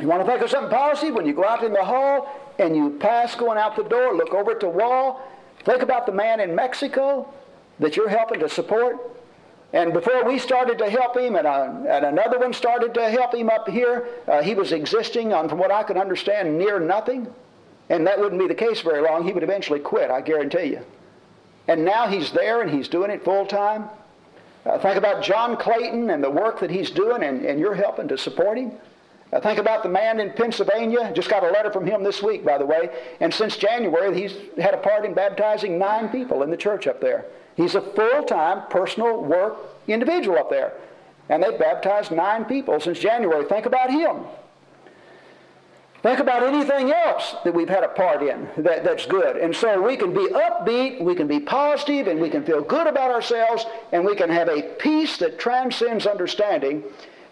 You 0.00 0.08
want 0.08 0.24
to 0.24 0.26
think 0.26 0.42
of 0.42 0.50
something 0.50 0.70
positive 0.70 1.14
when 1.14 1.24
you 1.24 1.32
go 1.32 1.44
out 1.44 1.62
in 1.62 1.72
the 1.72 1.84
hall 1.84 2.28
and 2.58 2.74
you 2.74 2.98
pass 2.98 3.36
going 3.36 3.56
out 3.56 3.76
the 3.76 3.84
door, 3.84 4.16
look 4.16 4.34
over 4.34 4.50
at 4.50 4.60
the 4.60 4.68
wall, 4.68 5.22
think 5.64 5.82
about 5.82 6.06
the 6.06 6.12
man 6.12 6.40
in 6.40 6.56
Mexico 6.56 7.32
that 7.78 7.96
you're 7.96 8.08
helping 8.08 8.40
to 8.40 8.48
support. 8.48 8.96
And 9.72 9.92
before 9.92 10.24
we 10.24 10.38
started 10.38 10.78
to 10.78 10.90
help 10.90 11.16
him, 11.16 11.34
and, 11.34 11.46
uh, 11.46 11.72
and 11.88 12.04
another 12.04 12.38
one 12.38 12.52
started 12.52 12.92
to 12.94 13.08
help 13.08 13.34
him 13.34 13.48
up 13.48 13.68
here, 13.68 14.06
uh, 14.28 14.42
he 14.42 14.54
was 14.54 14.72
existing 14.72 15.32
on, 15.32 15.48
from 15.48 15.58
what 15.58 15.70
I 15.70 15.82
could 15.82 15.96
understand, 15.96 16.58
near 16.58 16.78
nothing. 16.78 17.32
And 17.88 18.06
that 18.06 18.18
wouldn't 18.18 18.40
be 18.40 18.48
the 18.48 18.54
case 18.54 18.80
very 18.80 19.00
long. 19.00 19.24
He 19.26 19.32
would 19.32 19.42
eventually 19.42 19.80
quit, 19.80 20.10
I 20.10 20.20
guarantee 20.20 20.66
you. 20.66 20.80
And 21.68 21.84
now 21.84 22.06
he's 22.06 22.32
there 22.32 22.60
and 22.60 22.70
he's 22.70 22.88
doing 22.88 23.10
it 23.10 23.24
full 23.24 23.46
time. 23.46 23.88
Uh, 24.66 24.78
think 24.78 24.96
about 24.96 25.24
John 25.24 25.56
Clayton 25.56 26.10
and 26.10 26.22
the 26.22 26.30
work 26.30 26.60
that 26.60 26.70
he's 26.70 26.90
doing, 26.90 27.22
and, 27.22 27.44
and 27.44 27.58
you're 27.58 27.74
helping 27.74 28.08
to 28.08 28.18
support 28.18 28.58
him. 28.58 28.72
Uh, 29.32 29.40
think 29.40 29.58
about 29.58 29.82
the 29.82 29.88
man 29.88 30.20
in 30.20 30.30
Pennsylvania. 30.30 31.10
Just 31.14 31.30
got 31.30 31.42
a 31.42 31.50
letter 31.50 31.72
from 31.72 31.86
him 31.86 32.02
this 32.02 32.22
week, 32.22 32.44
by 32.44 32.58
the 32.58 32.66
way. 32.66 32.90
And 33.20 33.32
since 33.32 33.56
January, 33.56 34.20
he's 34.20 34.36
had 34.58 34.74
a 34.74 34.78
part 34.78 35.04
in 35.06 35.14
baptizing 35.14 35.78
nine 35.78 36.10
people 36.10 36.42
in 36.42 36.50
the 36.50 36.56
church 36.56 36.86
up 36.86 37.00
there. 37.00 37.24
He's 37.56 37.74
a 37.74 37.80
full-time 37.80 38.68
personal 38.70 39.22
work 39.22 39.56
individual 39.86 40.38
up 40.38 40.50
there. 40.50 40.72
And 41.28 41.42
they've 41.42 41.58
baptized 41.58 42.10
nine 42.10 42.44
people 42.44 42.80
since 42.80 42.98
January. 42.98 43.44
Think 43.44 43.66
about 43.66 43.90
him. 43.90 44.24
Think 46.02 46.18
about 46.18 46.42
anything 46.42 46.90
else 46.90 47.36
that 47.44 47.54
we've 47.54 47.68
had 47.68 47.84
a 47.84 47.88
part 47.88 48.22
in 48.22 48.48
that, 48.56 48.82
that's 48.82 49.06
good. 49.06 49.36
And 49.36 49.54
so 49.54 49.80
we 49.80 49.96
can 49.96 50.12
be 50.12 50.28
upbeat, 50.30 51.00
we 51.00 51.14
can 51.14 51.28
be 51.28 51.38
positive, 51.38 52.08
and 52.08 52.20
we 52.20 52.28
can 52.28 52.44
feel 52.44 52.60
good 52.60 52.88
about 52.88 53.12
ourselves, 53.12 53.66
and 53.92 54.04
we 54.04 54.16
can 54.16 54.28
have 54.28 54.48
a 54.48 54.62
peace 54.62 55.16
that 55.18 55.38
transcends 55.38 56.04
understanding. 56.04 56.82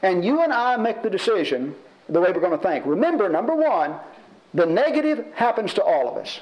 And 0.02 0.24
you 0.24 0.42
and 0.42 0.52
I 0.52 0.76
make 0.76 1.02
the 1.02 1.10
decision 1.10 1.74
the 2.08 2.20
way 2.20 2.30
we're 2.30 2.40
going 2.40 2.56
to 2.56 2.62
think. 2.64 2.86
Remember, 2.86 3.28
number 3.28 3.56
one, 3.56 3.96
the 4.54 4.66
negative 4.66 5.26
happens 5.34 5.74
to 5.74 5.82
all 5.82 6.08
of 6.08 6.16
us. 6.16 6.38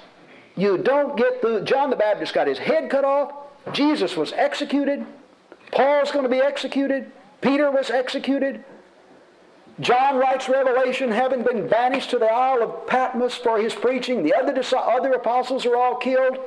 You 0.54 0.76
don't 0.76 1.16
get 1.16 1.40
the, 1.40 1.62
John 1.62 1.88
the 1.88 1.96
Baptist 1.96 2.34
got 2.34 2.46
his 2.46 2.58
head 2.58 2.90
cut 2.90 3.04
off, 3.04 3.32
Jesus 3.72 4.16
was 4.16 4.32
executed. 4.32 5.04
Paul's 5.72 6.10
going 6.10 6.24
to 6.24 6.30
be 6.30 6.40
executed. 6.40 7.10
Peter 7.40 7.70
was 7.70 7.90
executed. 7.90 8.64
John 9.80 10.16
writes 10.16 10.48
Revelation, 10.48 11.10
having 11.10 11.42
been 11.42 11.68
banished 11.68 12.10
to 12.10 12.18
the 12.18 12.26
Isle 12.26 12.62
of 12.62 12.86
Patmos 12.86 13.36
for 13.36 13.58
his 13.58 13.74
preaching. 13.74 14.24
The 14.24 14.34
other, 14.34 14.60
other 14.76 15.12
apostles 15.12 15.64
are 15.66 15.76
all 15.76 15.94
killed. 15.96 16.38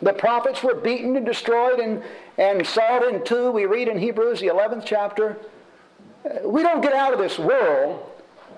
The 0.00 0.12
prophets 0.12 0.62
were 0.62 0.74
beaten 0.74 1.16
and 1.16 1.24
destroyed 1.24 1.78
and, 1.78 2.02
and 2.36 2.66
sawed 2.66 3.04
in 3.04 3.24
two. 3.24 3.52
We 3.52 3.66
read 3.66 3.86
in 3.86 3.98
Hebrews, 3.98 4.40
the 4.40 4.48
11th 4.48 4.82
chapter. 4.84 5.36
We 6.44 6.62
don't 6.62 6.80
get 6.80 6.94
out 6.94 7.12
of 7.12 7.20
this 7.20 7.38
world 7.38 8.04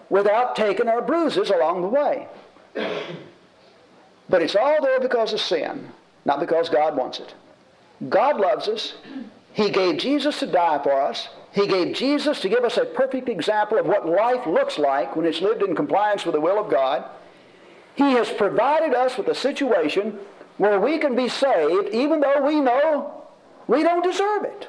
without 0.09 0.57
taking 0.57 0.89
our 0.89 1.03
bruises 1.03 1.51
along 1.51 1.83
the 1.83 1.89
way. 1.89 2.29
But 4.29 4.41
it's 4.41 4.57
all 4.57 4.81
there 4.81 5.01
because 5.01 5.35
of 5.35 5.41
sin, 5.41 5.91
not 6.25 6.41
because 6.41 6.71
God 6.71 6.97
wants 6.97 7.19
it. 7.21 7.35
God 8.09 8.41
loves 8.41 8.69
us. 8.69 8.95
He 9.53 9.71
gave 9.71 9.99
Jesus 9.99 10.41
to 10.41 10.47
die 10.47 10.83
for 10.83 11.01
us. 11.01 11.29
He 11.53 11.69
gave 11.69 11.95
Jesus 11.95 12.41
to 12.41 12.49
give 12.49 12.65
us 12.65 12.77
a 12.77 12.85
perfect 12.85 13.29
example 13.29 13.79
of 13.79 13.87
what 13.87 14.09
life 14.09 14.47
looks 14.47 14.79
like 14.79 15.15
when 15.15 15.25
it's 15.25 15.41
lived 15.41 15.63
in 15.63 15.77
compliance 15.77 16.27
with 16.27 16.35
the 16.35 16.41
will 16.41 16.59
of 16.59 16.71
God. 16.71 17.05
He 17.95 18.13
has 18.13 18.29
provided 18.31 18.95
us 18.95 19.17
with 19.17 19.29
a 19.29 19.35
situation 19.35 20.19
where 20.57 20.81
we 20.81 20.99
can 20.99 21.15
be 21.15 21.29
saved 21.29 21.95
even 21.95 22.21
though 22.21 22.45
we 22.45 22.61
know 22.61 23.23
we 23.69 23.83
don't 23.83 24.03
deserve 24.03 24.45
it. 24.45 24.69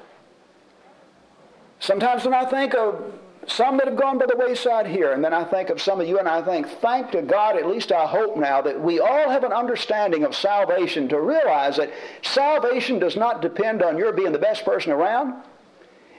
Sometimes 1.80 2.24
when 2.24 2.34
I 2.34 2.46
think 2.46 2.76
of 2.76 3.14
some 3.48 3.78
that 3.78 3.88
have 3.88 3.96
gone 3.96 4.18
by 4.18 4.26
the 4.26 4.36
wayside 4.36 4.88
here. 4.88 5.14
And 5.14 5.24
then 5.24 5.34
I 5.34 5.44
think 5.44 5.70
of 5.70 5.82
some 5.82 6.02
of 6.02 6.08
you 6.08 6.20
and 6.20 6.28
I 6.28 6.42
think, 6.42 6.68
thank 6.68 7.12
to 7.12 7.22
God, 7.22 7.56
at 7.56 7.68
least 7.68 7.92
I 7.92 8.06
hope 8.06 8.38
now, 8.38 8.62
that 8.62 8.80
we 8.80 9.00
all 9.00 9.30
have 9.30 9.44
an 9.44 9.54
understanding 9.54 10.24
of 10.24 10.36
salvation 10.36 11.08
to 11.10 11.20
realize 11.20 11.78
that 11.78 11.92
salvation 12.22 13.00
does 13.00 13.16
not 13.16 13.42
depend 13.42 13.84
on 13.84 13.98
your 13.98 14.12
being 14.14 14.32
the 14.32 14.40
best 14.40 14.66
person 14.66 14.92
around. 14.92 15.44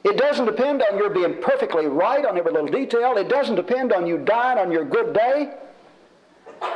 It 0.05 0.17
doesn't 0.17 0.47
depend 0.47 0.83
on 0.83 0.99
your 0.99 1.11
being 1.11 1.43
perfectly 1.43 1.87
right 1.87 2.25
on 2.25 2.39
every 2.39 2.53
little 2.53 2.69
detail. 2.69 3.17
It 3.17 3.29
doesn't 3.29 3.57
depend 3.57 3.93
on 3.93 4.07
you 4.07 4.19
dying 4.19 4.59
on 4.59 4.71
your 4.71 4.85
good 4.85 5.13
day. 5.13 5.53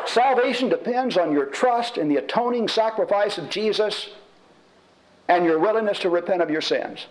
Salvation 0.05 0.69
depends 0.69 1.17
on 1.17 1.33
your 1.33 1.47
trust 1.47 1.97
in 1.97 2.09
the 2.09 2.17
atoning 2.17 2.67
sacrifice 2.67 3.39
of 3.39 3.49
Jesus 3.49 4.11
and 5.29 5.45
your 5.45 5.61
willingness 5.61 6.01
to 6.01 6.11
repent 6.11 6.43
of 6.43 6.51
your 6.51 6.61
sins. 6.61 7.07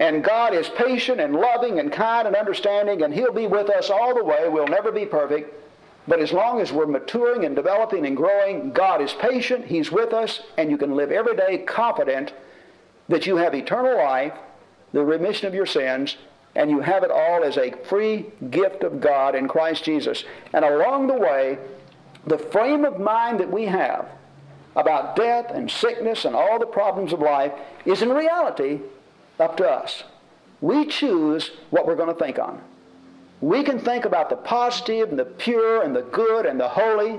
And 0.00 0.24
God 0.24 0.54
is 0.54 0.66
patient 0.70 1.20
and 1.20 1.36
loving 1.36 1.78
and 1.78 1.92
kind 1.92 2.26
and 2.26 2.34
understanding, 2.34 3.02
and 3.02 3.12
He'll 3.12 3.34
be 3.34 3.46
with 3.46 3.68
us 3.68 3.90
all 3.90 4.14
the 4.14 4.24
way. 4.24 4.48
We'll 4.48 4.66
never 4.66 4.90
be 4.90 5.04
perfect. 5.04 5.54
But 6.08 6.20
as 6.20 6.32
long 6.32 6.58
as 6.60 6.72
we're 6.72 6.86
maturing 6.86 7.44
and 7.44 7.54
developing 7.54 8.06
and 8.06 8.16
growing, 8.16 8.72
God 8.72 9.02
is 9.02 9.12
patient, 9.12 9.66
He's 9.66 9.92
with 9.92 10.14
us, 10.14 10.40
and 10.56 10.70
you 10.70 10.78
can 10.78 10.96
live 10.96 11.12
every 11.12 11.36
day 11.36 11.58
confident 11.58 12.32
that 13.08 13.26
you 13.26 13.36
have 13.36 13.54
eternal 13.54 13.98
life, 13.98 14.32
the 14.92 15.04
remission 15.04 15.46
of 15.46 15.54
your 15.54 15.66
sins, 15.66 16.16
and 16.56 16.70
you 16.70 16.80
have 16.80 17.04
it 17.04 17.10
all 17.10 17.44
as 17.44 17.58
a 17.58 17.72
free 17.84 18.24
gift 18.50 18.82
of 18.82 19.02
God 19.02 19.34
in 19.34 19.48
Christ 19.48 19.84
Jesus. 19.84 20.24
And 20.54 20.64
along 20.64 21.08
the 21.08 21.18
way, 21.18 21.58
the 22.26 22.38
frame 22.38 22.86
of 22.86 22.98
mind 22.98 23.38
that 23.40 23.52
we 23.52 23.66
have 23.66 24.08
about 24.74 25.14
death 25.14 25.50
and 25.50 25.70
sickness 25.70 26.24
and 26.24 26.34
all 26.34 26.58
the 26.58 26.66
problems 26.66 27.12
of 27.12 27.20
life 27.20 27.52
is 27.84 28.00
in 28.00 28.08
reality 28.08 28.80
up 29.40 29.56
to 29.58 29.68
us. 29.68 30.04
We 30.60 30.86
choose 30.86 31.50
what 31.70 31.86
we're 31.86 31.96
going 31.96 32.14
to 32.14 32.22
think 32.22 32.38
on. 32.38 32.60
We 33.40 33.62
can 33.62 33.78
think 33.78 34.04
about 34.04 34.28
the 34.28 34.36
positive 34.36 35.08
and 35.08 35.18
the 35.18 35.24
pure 35.24 35.82
and 35.82 35.96
the 35.96 36.02
good 36.02 36.44
and 36.44 36.60
the 36.60 36.68
holy. 36.68 37.18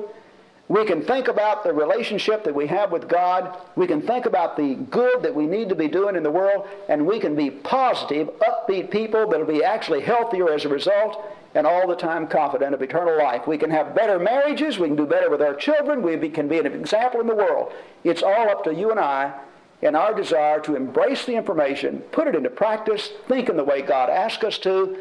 We 0.68 0.86
can 0.86 1.04
think 1.04 1.28
about 1.28 1.64
the 1.64 1.74
relationship 1.74 2.44
that 2.44 2.56
we 2.56 2.68
have 2.68 2.92
with 2.92 3.10
God. 3.10 3.58
We 3.76 3.88
can 3.88 4.02
think 4.02 4.26
about 4.26 4.56
the 4.56 4.76
good 4.76 5.24
that 5.24 5.34
we 5.34 5.48
need 5.48 5.68
to 5.70 5.76
be 5.76 5.88
doing 5.88 6.16
in 6.16 6.24
the 6.24 6.32
world. 6.32 6.68
And 6.88 7.06
we 7.06 7.20
can 7.20 7.36
be 7.36 7.50
positive, 7.50 8.30
upbeat 8.40 8.92
people 8.92 9.28
that'll 9.28 9.46
be 9.46 9.64
actually 9.64 10.02
healthier 10.02 10.54
as 10.54 10.64
a 10.64 10.70
result 10.70 11.26
and 11.56 11.68
all 11.68 11.88
the 11.88 11.96
time 11.96 12.28
confident 12.28 12.74
of 12.74 12.82
eternal 12.82 13.18
life. 13.18 13.48
We 13.48 13.58
can 13.58 13.72
have 13.72 13.94
better 13.94 14.18
marriages. 14.18 14.80
We 14.80 14.88
can 14.88 14.96
do 14.96 15.06
better 15.06 15.30
with 15.30 15.42
our 15.42 15.56
children. 15.56 16.04
We 16.04 16.30
can 16.30 16.48
be 16.48 16.60
an 16.60 16.68
example 16.68 17.20
in 17.20 17.28
the 17.28 17.36
world. 17.36 17.74
It's 18.06 18.24
all 18.24 18.50
up 18.50 18.64
to 18.66 18.74
you 18.74 18.92
and 18.92 19.00
I 19.00 19.34
in 19.82 19.96
our 19.96 20.14
desire 20.14 20.60
to 20.62 20.76
embrace 20.76 21.26
the 21.26 21.36
information, 21.36 22.00
put 22.12 22.28
it 22.28 22.36
into 22.36 22.50
practice, 22.50 23.12
think 23.28 23.50
in 23.50 23.58
the 23.58 23.64
way 23.64 23.82
God 23.82 24.10
asks 24.10 24.44
us 24.44 24.58
to, 24.60 24.98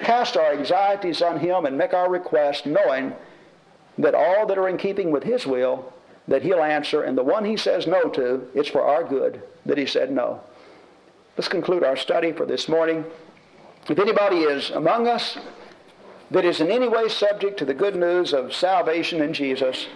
cast 0.00 0.36
our 0.36 0.52
anxieties 0.52 1.22
on 1.22 1.38
Him, 1.38 1.66
and 1.66 1.78
make 1.78 1.94
our 1.94 2.10
request, 2.10 2.66
knowing 2.66 3.14
that 3.98 4.14
all 4.14 4.46
that 4.46 4.58
are 4.58 4.68
in 4.68 4.76
keeping 4.76 5.10
with 5.12 5.22
His 5.22 5.46
will, 5.46 5.92
that 6.26 6.42
He'll 6.42 6.62
answer, 6.62 7.02
and 7.02 7.16
the 7.16 7.22
one 7.22 7.44
He 7.44 7.56
says 7.56 7.86
no 7.86 8.08
to, 8.10 8.48
it's 8.54 8.68
for 8.68 8.82
our 8.82 9.04
good 9.04 9.42
that 9.66 9.78
He 9.78 9.86
said 9.86 10.10
no. 10.10 10.40
Let's 11.36 11.48
conclude 11.48 11.84
our 11.84 11.96
study 11.96 12.32
for 12.32 12.46
this 12.46 12.68
morning. 12.68 13.04
If 13.88 13.98
anybody 13.98 14.38
is 14.38 14.70
among 14.70 15.06
us 15.06 15.38
that 16.30 16.44
is 16.44 16.60
in 16.60 16.70
any 16.70 16.88
way 16.88 17.08
subject 17.08 17.58
to 17.58 17.64
the 17.64 17.74
good 17.74 17.96
news 17.96 18.32
of 18.32 18.54
salvation 18.54 19.20
in 19.20 19.32
Jesus, 19.32 19.86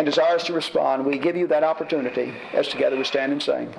and 0.00 0.06
desires 0.06 0.42
to 0.44 0.54
respond, 0.54 1.04
we 1.04 1.18
give 1.18 1.36
you 1.36 1.46
that 1.46 1.62
opportunity 1.62 2.32
as 2.54 2.68
together 2.68 2.96
we 2.96 3.04
stand 3.04 3.32
and 3.32 3.42
sing. 3.42 3.70